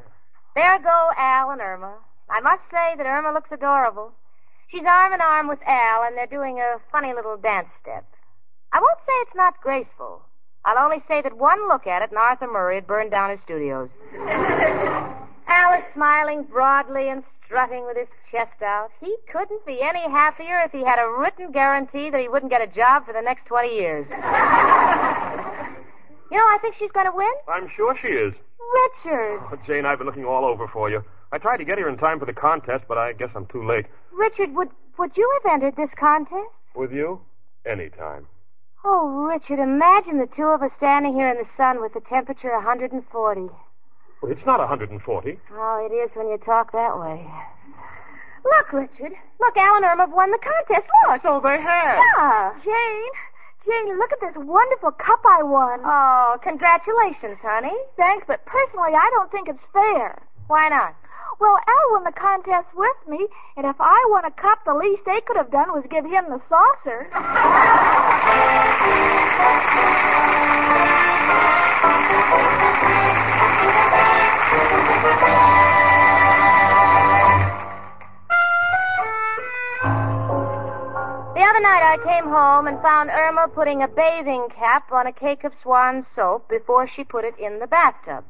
There 0.55 0.77
go 0.79 1.09
Al 1.17 1.49
and 1.49 1.61
Irma. 1.61 1.95
I 2.29 2.39
must 2.39 2.69
say 2.69 2.93
that 2.97 3.05
Irma 3.07 3.33
looks 3.33 3.51
adorable. 3.51 4.11
She's 4.69 4.85
arm 4.85 5.11
in 5.11 5.19
arm 5.19 5.47
with 5.47 5.59
Al, 5.65 6.03
and 6.03 6.15
they're 6.15 6.27
doing 6.27 6.59
a 6.59 6.77
funny 6.91 7.13
little 7.13 7.37
dance 7.37 7.69
step. 7.81 8.05
I 8.71 8.79
won't 8.79 8.99
say 8.99 9.13
it's 9.21 9.35
not 9.35 9.61
graceful. 9.61 10.21
I'll 10.63 10.83
only 10.83 11.01
say 11.07 11.21
that 11.21 11.37
one 11.37 11.67
look 11.67 11.87
at 11.87 12.03
it, 12.03 12.09
and 12.11 12.17
Arthur 12.17 12.47
Murray 12.47 12.75
had 12.75 12.87
burned 12.87 13.11
down 13.11 13.31
his 13.31 13.39
studios. 13.41 13.89
Al 15.47 15.79
is 15.79 15.85
smiling 15.93 16.43
broadly 16.43 17.09
and 17.09 17.23
strutting 17.45 17.85
with 17.85 17.97
his 17.97 18.07
chest 18.31 18.61
out. 18.61 18.91
He 18.99 19.15
couldn't 19.31 19.65
be 19.65 19.81
any 19.81 20.01
happier 20.09 20.59
if 20.65 20.71
he 20.71 20.83
had 20.83 20.99
a 20.99 21.09
written 21.19 21.51
guarantee 21.51 22.11
that 22.11 22.21
he 22.21 22.27
wouldn't 22.27 22.51
get 22.51 22.61
a 22.61 22.67
job 22.67 23.05
for 23.05 23.13
the 23.13 23.21
next 23.21 23.45
20 23.47 23.75
years. 23.75 24.07
You 26.33 26.39
know, 26.39 26.45
I 26.45 26.57
think 26.63 26.73
she's 26.79 26.91
going 26.91 27.05
to 27.05 27.15
win. 27.15 27.31
I'm 27.47 27.69
sure 27.75 27.95
she 28.01 28.07
is. 28.07 28.33
Richard. 28.73 29.39
Oh, 29.51 29.59
Jane, 29.67 29.85
I've 29.85 29.99
been 29.99 30.07
looking 30.07 30.25
all 30.25 30.45
over 30.45 30.67
for 30.67 30.89
you. 30.89 31.03
I 31.31 31.37
tried 31.37 31.57
to 31.57 31.63
get 31.63 31.77
here 31.77 31.87
in 31.87 31.95
time 31.95 32.17
for 32.17 32.25
the 32.25 32.33
contest, 32.33 32.85
but 32.87 32.97
I 32.97 33.13
guess 33.13 33.29
I'm 33.35 33.45
too 33.45 33.63
late. 33.63 33.85
Richard, 34.11 34.55
would, 34.55 34.69
would 34.97 35.15
you 35.15 35.29
have 35.43 35.53
entered 35.53 35.75
this 35.75 35.91
contest? 35.93 36.49
With 36.75 36.91
you? 36.91 37.21
Any 37.67 37.89
time. 37.89 38.25
Oh, 38.83 39.27
Richard, 39.29 39.59
imagine 39.59 40.17
the 40.17 40.25
two 40.25 40.47
of 40.47 40.63
us 40.63 40.73
standing 40.73 41.13
here 41.13 41.29
in 41.29 41.37
the 41.37 41.47
sun 41.47 41.79
with 41.79 41.93
the 41.93 42.01
temperature 42.01 42.51
140. 42.51 43.41
Well, 44.21 44.31
it's 44.31 44.45
not 44.47 44.57
140. 44.57 45.39
Oh, 45.51 45.87
it 45.87 45.93
is 45.93 46.15
when 46.15 46.29
you 46.29 46.39
talk 46.39 46.71
that 46.71 46.99
way. 46.99 47.29
Look, 48.43 48.73
Richard. 48.73 49.13
Look, 49.39 49.55
Al 49.55 49.75
and 49.75 49.85
Irma 49.85 50.03
have 50.03 50.11
won 50.11 50.31
the 50.31 50.39
contest. 50.39 50.89
Look. 51.07 51.21
So 51.21 51.35
oh, 51.35 51.41
they 51.41 51.61
have. 51.61 51.99
Yeah. 52.17 52.53
Jane, 52.65 53.11
Jane, 53.65 53.97
look 53.97 54.11
at 54.11 54.19
this 54.19 54.35
wonderful 54.35 54.91
cup 54.91 55.21
I 55.25 55.41
won. 55.43 55.79
Oh, 55.85 56.37
congratulations, 56.43 57.37
honey. 57.41 57.75
Thanks, 57.95 58.25
but 58.27 58.45
personally, 58.45 58.91
I 58.93 59.09
don't 59.15 59.31
think 59.31 59.47
it's 59.47 59.63
fair. 59.71 60.21
Why 60.47 60.67
not? 60.67 60.95
Well, 61.39 61.57
Al 61.67 61.91
won 61.91 62.03
the 62.03 62.11
contest 62.11 62.67
with 62.75 62.97
me, 63.07 63.25
and 63.57 63.65
if 63.65 63.75
I 63.79 64.05
won 64.09 64.25
a 64.25 64.31
cup, 64.31 64.59
the 64.65 64.73
least 64.73 65.03
they 65.05 65.21
could 65.25 65.37
have 65.37 65.51
done 65.51 65.71
was 65.71 65.83
give 65.89 66.05
him 66.05 66.25
the 66.29 66.41
saucer. 66.49 67.09
I 81.93 81.97
came 81.97 82.25
home 82.25 82.65
and 82.65 82.81
found 82.81 83.11
Irma 83.11 83.49
putting 83.53 83.83
a 83.83 83.87
bathing 83.87 84.47
cap 84.49 84.91
on 84.91 85.05
a 85.05 85.11
cake 85.11 85.43
of 85.43 85.53
swan 85.61 86.07
soap 86.15 86.49
before 86.49 86.87
she 86.87 87.03
put 87.03 87.23
it 87.23 87.37
in 87.37 87.59
the 87.59 87.67
bathtub. 87.67 88.23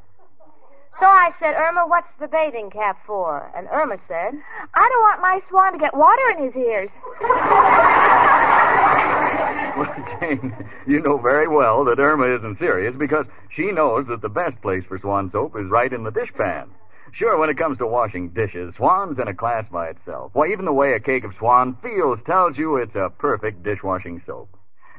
So 0.99 1.05
I 1.05 1.31
said, 1.39 1.53
Irma, 1.53 1.85
what's 1.87 2.13
the 2.15 2.27
bathing 2.27 2.71
cap 2.71 2.99
for? 3.07 3.49
And 3.55 3.69
Irma 3.71 3.99
said, 4.05 4.33
I 4.73 4.89
don't 4.89 5.01
want 5.01 5.21
my 5.21 5.41
swan 5.49 5.71
to 5.71 5.79
get 5.79 5.95
water 5.95 6.29
in 6.37 6.43
his 6.43 6.55
ears. 6.57 6.89
Well, 9.75 9.89
Jane, 10.19 10.53
you 10.85 11.01
know 11.01 11.17
very 11.17 11.47
well 11.47 11.83
that 11.85 11.97
Irma 11.97 12.37
isn't 12.37 12.59
serious 12.59 12.93
because 12.95 13.25
she 13.55 13.71
knows 13.71 14.05
that 14.05 14.21
the 14.21 14.29
best 14.29 14.61
place 14.61 14.83
for 14.87 14.99
swan 14.99 15.31
soap 15.31 15.55
is 15.57 15.67
right 15.67 15.91
in 15.91 16.03
the 16.03 16.11
dishpan. 16.11 16.67
Sure, 17.15 17.37
when 17.37 17.49
it 17.49 17.59
comes 17.59 17.77
to 17.77 17.85
washing 17.85 18.29
dishes, 18.29 18.73
Swan's 18.75 19.19
in 19.19 19.27
a 19.27 19.35
class 19.35 19.65
by 19.71 19.87
itself. 19.89 20.31
Why, 20.33 20.47
even 20.47 20.65
the 20.65 20.73
way 20.73 20.93
a 20.93 20.99
cake 20.99 21.23
of 21.23 21.35
Swan 21.37 21.77
feels 21.83 22.17
tells 22.25 22.57
you 22.57 22.77
it's 22.77 22.95
a 22.95 23.11
perfect 23.19 23.61
dishwashing 23.61 24.23
soap. 24.25 24.49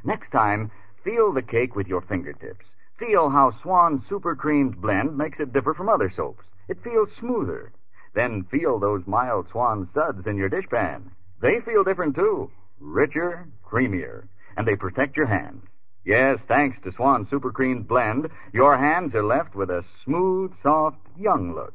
Next 0.05 0.31
time, 0.31 0.71
feel 1.03 1.33
the 1.33 1.41
cake 1.41 1.75
with 1.75 1.87
your 1.87 1.99
fingertips. 1.99 2.63
Feel 2.97 3.29
how 3.29 3.51
Swan's 3.61 4.01
super 4.07 4.33
creamed 4.33 4.81
blend 4.81 5.17
makes 5.17 5.41
it 5.41 5.51
differ 5.51 5.73
from 5.73 5.89
other 5.89 6.09
soaps. 6.15 6.45
It 6.69 6.81
feels 6.81 7.09
smoother. 7.19 7.73
Then 8.13 8.45
feel 8.49 8.79
those 8.79 9.05
mild 9.05 9.49
Swan 9.51 9.89
suds 9.93 10.25
in 10.25 10.37
your 10.37 10.49
dishpan. 10.49 11.11
They 11.41 11.59
feel 11.59 11.83
different 11.83 12.15
too. 12.15 12.49
Richer, 12.79 13.45
creamier. 13.69 14.29
And 14.55 14.65
they 14.65 14.77
protect 14.77 15.17
your 15.17 15.25
hands. 15.25 15.65
Yes, 16.05 16.39
thanks 16.47 16.77
to 16.83 16.93
Swan's 16.93 17.29
super 17.29 17.51
creamed 17.51 17.89
blend, 17.89 18.29
your 18.53 18.77
hands 18.77 19.13
are 19.15 19.23
left 19.23 19.53
with 19.53 19.69
a 19.69 19.83
smooth, 20.05 20.53
soft, 20.63 20.99
young 21.17 21.53
look. 21.53 21.73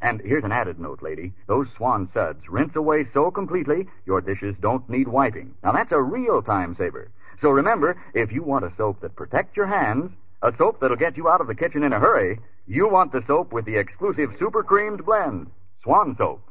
And 0.00 0.20
here's 0.20 0.44
an 0.44 0.52
added 0.52 0.78
note, 0.78 1.02
lady. 1.02 1.32
Those 1.46 1.66
Swan 1.76 2.08
suds 2.14 2.48
rinse 2.48 2.76
away 2.76 3.06
so 3.12 3.30
completely, 3.30 3.86
your 4.06 4.20
dishes 4.20 4.54
don't 4.60 4.88
need 4.88 5.08
wiping. 5.08 5.54
Now 5.62 5.72
that's 5.72 5.92
a 5.92 6.00
real 6.00 6.42
time 6.42 6.76
saver. 6.78 7.10
So 7.40 7.50
remember, 7.50 7.96
if 8.14 8.32
you 8.32 8.42
want 8.42 8.64
a 8.64 8.72
soap 8.76 9.00
that 9.00 9.16
protects 9.16 9.56
your 9.56 9.66
hands, 9.66 10.10
a 10.42 10.52
soap 10.56 10.80
that'll 10.80 10.96
get 10.96 11.16
you 11.16 11.28
out 11.28 11.40
of 11.40 11.46
the 11.46 11.54
kitchen 11.54 11.82
in 11.82 11.92
a 11.92 11.98
hurry, 12.00 12.38
you 12.66 12.88
want 12.88 13.12
the 13.12 13.22
soap 13.26 13.52
with 13.52 13.64
the 13.64 13.76
exclusive 13.76 14.30
super 14.38 14.62
creamed 14.62 15.04
blend. 15.04 15.48
Swan 15.82 16.14
soap. 16.16 16.42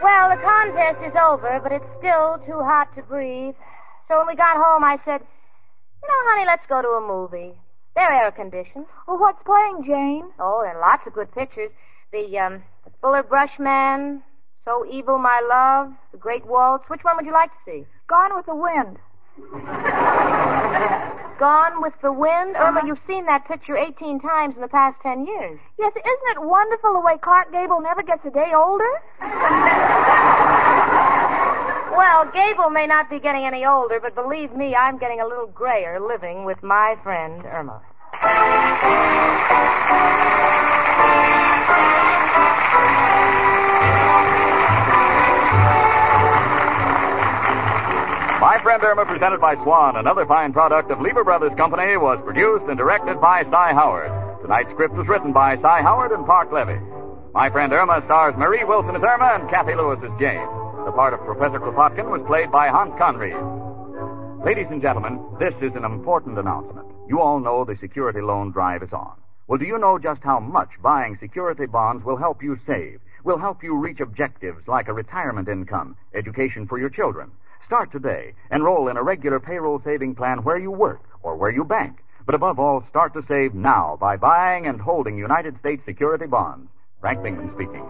Well, 0.00 0.30
the 0.30 0.42
contest 0.42 1.02
is 1.04 1.14
over, 1.16 1.60
but 1.62 1.72
it's 1.72 1.84
still 1.98 2.38
too 2.46 2.62
hot 2.62 2.94
to 2.96 3.02
breathe. 3.02 3.54
So 4.08 4.18
when 4.18 4.26
we 4.26 4.34
got 4.34 4.56
home, 4.56 4.82
I 4.84 4.96
said, 5.04 5.20
You 6.02 6.08
know, 6.08 6.30
honey, 6.32 6.46
let's 6.46 6.66
go 6.68 6.82
to 6.82 6.88
a 6.88 7.00
movie. 7.06 7.54
They're 7.94 8.12
air 8.12 8.30
conditioned. 8.30 8.86
Well, 9.06 9.18
what's 9.18 9.42
playing, 9.44 9.84
Jane? 9.84 10.30
Oh, 10.38 10.60
there 10.62 10.76
are 10.76 10.80
lots 10.80 11.06
of 11.06 11.12
good 11.14 11.32
pictures. 11.32 11.70
The, 12.12 12.38
um, 12.38 12.62
Fuller 13.00 13.22
Brush 13.22 13.58
Man, 13.58 14.22
So 14.64 14.86
Evil 14.90 15.18
My 15.18 15.40
Love, 15.48 15.92
The 16.12 16.18
Great 16.18 16.46
Waltz. 16.46 16.88
Which 16.88 17.02
one 17.02 17.16
would 17.16 17.26
you 17.26 17.32
like 17.32 17.50
to 17.50 17.58
see? 17.64 17.86
Gone 18.06 18.34
with 18.36 18.46
the 18.46 18.54
Wind. 18.54 18.98
Gone 21.38 21.82
with 21.82 21.94
the 22.02 22.12
Wind? 22.12 22.56
Irma, 22.56 22.82
you've 22.84 22.98
seen 23.06 23.26
that 23.26 23.46
picture 23.46 23.76
18 23.76 24.20
times 24.20 24.56
in 24.56 24.60
the 24.60 24.68
past 24.68 24.96
10 25.02 25.26
years. 25.26 25.60
Yes, 25.78 25.92
isn't 25.92 26.36
it 26.36 26.42
wonderful 26.42 26.92
the 26.94 27.00
way 27.00 27.16
Clark 27.22 27.52
Gable 27.52 27.80
never 27.80 28.02
gets 28.02 28.24
a 28.24 28.30
day 28.30 28.52
older? 28.54 28.90
Well, 31.96 32.30
Gable 32.32 32.70
may 32.70 32.86
not 32.86 33.10
be 33.10 33.18
getting 33.18 33.44
any 33.44 33.64
older, 33.64 34.00
but 34.00 34.14
believe 34.14 34.52
me, 34.54 34.74
I'm 34.74 34.98
getting 34.98 35.20
a 35.20 35.26
little 35.26 35.46
grayer 35.46 36.00
living 36.00 36.44
with 36.44 36.62
my 36.62 36.96
friend 37.02 37.44
Irma. 37.44 37.80
My 48.40 48.60
Friend 48.62 48.82
Irma, 48.82 49.04
presented 49.04 49.40
by 49.40 49.54
Swan, 49.62 49.96
another 49.96 50.24
fine 50.26 50.52
product 50.52 50.90
of 50.90 51.00
Lever 51.00 51.24
Brothers 51.24 51.52
Company, 51.56 51.96
was 51.96 52.18
produced 52.24 52.64
and 52.68 52.78
directed 52.78 53.20
by 53.20 53.42
Cy 53.50 53.72
Howard. 53.72 54.10
Tonight's 54.42 54.70
script 54.70 54.94
was 54.94 55.06
written 55.08 55.32
by 55.32 55.56
Cy 55.60 55.82
Howard 55.82 56.12
and 56.12 56.24
Parke 56.24 56.52
Levy. 56.52 56.78
My 57.34 57.50
Friend 57.50 57.72
Irma 57.72 58.02
stars 58.06 58.34
Marie 58.36 58.64
Wilson 58.64 58.96
as 58.96 59.02
Irma 59.02 59.38
and 59.40 59.50
Cathy 59.50 59.74
Lewis 59.74 59.98
as 60.02 60.10
Jane. 60.18 60.57
The 60.88 60.92
part 60.92 61.12
of 61.12 61.20
Professor 61.20 61.60
Kropotkin 61.60 62.08
was 62.08 62.22
played 62.26 62.50
by 62.50 62.68
Hans 62.68 62.94
Conried. 62.96 63.36
Ladies 64.42 64.68
and 64.70 64.80
gentlemen, 64.80 65.20
this 65.38 65.52
is 65.60 65.76
an 65.76 65.84
important 65.84 66.38
announcement. 66.38 66.88
You 67.06 67.20
all 67.20 67.40
know 67.40 67.62
the 67.62 67.76
security 67.76 68.22
loan 68.22 68.52
drive 68.52 68.82
is 68.82 68.94
on. 68.94 69.12
Well, 69.48 69.58
do 69.58 69.66
you 69.66 69.76
know 69.76 69.98
just 69.98 70.22
how 70.22 70.40
much 70.40 70.70
buying 70.82 71.18
security 71.20 71.66
bonds 71.66 72.06
will 72.06 72.16
help 72.16 72.42
you 72.42 72.56
save? 72.66 73.00
Will 73.22 73.36
help 73.36 73.62
you 73.62 73.76
reach 73.76 74.00
objectives 74.00 74.66
like 74.66 74.88
a 74.88 74.94
retirement 74.94 75.46
income, 75.46 75.94
education 76.14 76.66
for 76.66 76.78
your 76.78 76.88
children. 76.88 77.32
Start 77.66 77.92
today. 77.92 78.32
Enroll 78.50 78.88
in 78.88 78.96
a 78.96 79.02
regular 79.02 79.40
payroll 79.40 79.82
saving 79.84 80.14
plan 80.14 80.42
where 80.42 80.58
you 80.58 80.70
work 80.70 81.02
or 81.22 81.36
where 81.36 81.50
you 81.50 81.64
bank. 81.64 81.98
But 82.24 82.34
above 82.34 82.58
all, 82.58 82.82
start 82.88 83.12
to 83.12 83.26
save 83.28 83.52
now 83.54 83.98
by 84.00 84.16
buying 84.16 84.66
and 84.66 84.80
holding 84.80 85.18
United 85.18 85.58
States 85.60 85.82
security 85.84 86.26
bonds. 86.26 86.70
Frank 87.02 87.22
Bingham 87.22 87.52
speaking. 87.54 87.84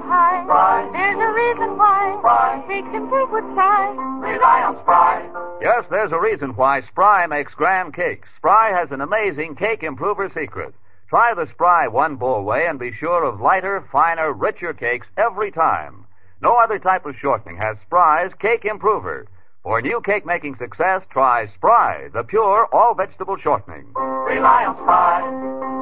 High. 0.00 0.44
Spry. 0.44 0.88
There's 0.92 1.20
a 1.20 1.32
reason 1.32 1.76
why. 1.76 2.16
Spry. 2.18 2.64
Makes 2.68 2.94
improve 2.94 3.30
with 3.30 3.44
size. 3.54 3.96
Rely 3.96 4.62
on 4.62 4.78
Spry. 4.82 5.28
Yes, 5.60 5.84
there's 5.90 6.12
a 6.12 6.20
reason 6.20 6.56
why 6.56 6.82
Spry 6.88 7.26
makes 7.26 7.52
grand 7.54 7.94
cakes. 7.94 8.28
Spry 8.38 8.70
has 8.70 8.90
an 8.90 9.00
amazing 9.00 9.56
cake 9.56 9.82
improver 9.82 10.30
secret. 10.34 10.74
Try 11.08 11.34
the 11.34 11.46
Spry 11.52 11.88
one 11.88 12.16
bowl 12.16 12.42
way 12.44 12.66
and 12.66 12.78
be 12.78 12.92
sure 12.92 13.24
of 13.24 13.40
lighter, 13.40 13.84
finer, 13.92 14.32
richer 14.32 14.72
cakes 14.72 15.06
every 15.18 15.50
time. 15.50 16.06
No 16.40 16.54
other 16.56 16.78
type 16.78 17.04
of 17.04 17.16
shortening 17.20 17.58
has 17.58 17.76
Spry's 17.86 18.32
cake 18.40 18.64
improver. 18.64 19.26
For 19.62 19.80
new 19.80 20.00
cake 20.00 20.26
making 20.26 20.56
success, 20.56 21.02
try 21.10 21.46
Spry, 21.54 22.08
the 22.12 22.24
pure 22.24 22.66
all 22.72 22.94
vegetable 22.94 23.36
shortening. 23.36 23.92
Rely 23.94 24.64
on 24.64 24.74
Spry. 24.76 25.20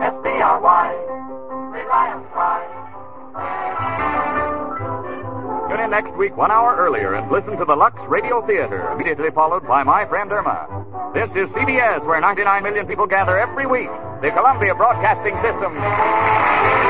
S-P-R-Y. 0.04 0.92
Rely 1.72 2.12
on 2.12 2.26
Spry. 2.30 2.89
Next 5.90 6.16
week 6.16 6.36
one 6.36 6.52
hour 6.52 6.76
earlier 6.76 7.14
and 7.14 7.30
listen 7.32 7.58
to 7.58 7.64
the 7.64 7.74
Lux 7.74 7.98
Radio 8.08 8.46
Theater, 8.46 8.92
immediately 8.92 9.30
followed 9.34 9.66
by 9.66 9.82
My 9.82 10.06
Friend 10.06 10.30
Irma. 10.30 10.86
This 11.12 11.28
is 11.30 11.50
CBS, 11.50 12.06
where 12.06 12.20
99 12.20 12.62
million 12.62 12.86
people 12.86 13.06
gather 13.06 13.36
every 13.36 13.66
week. 13.66 13.90
The 14.22 14.30
Columbia 14.30 14.74
Broadcasting 14.76 15.34
System. 15.42 16.89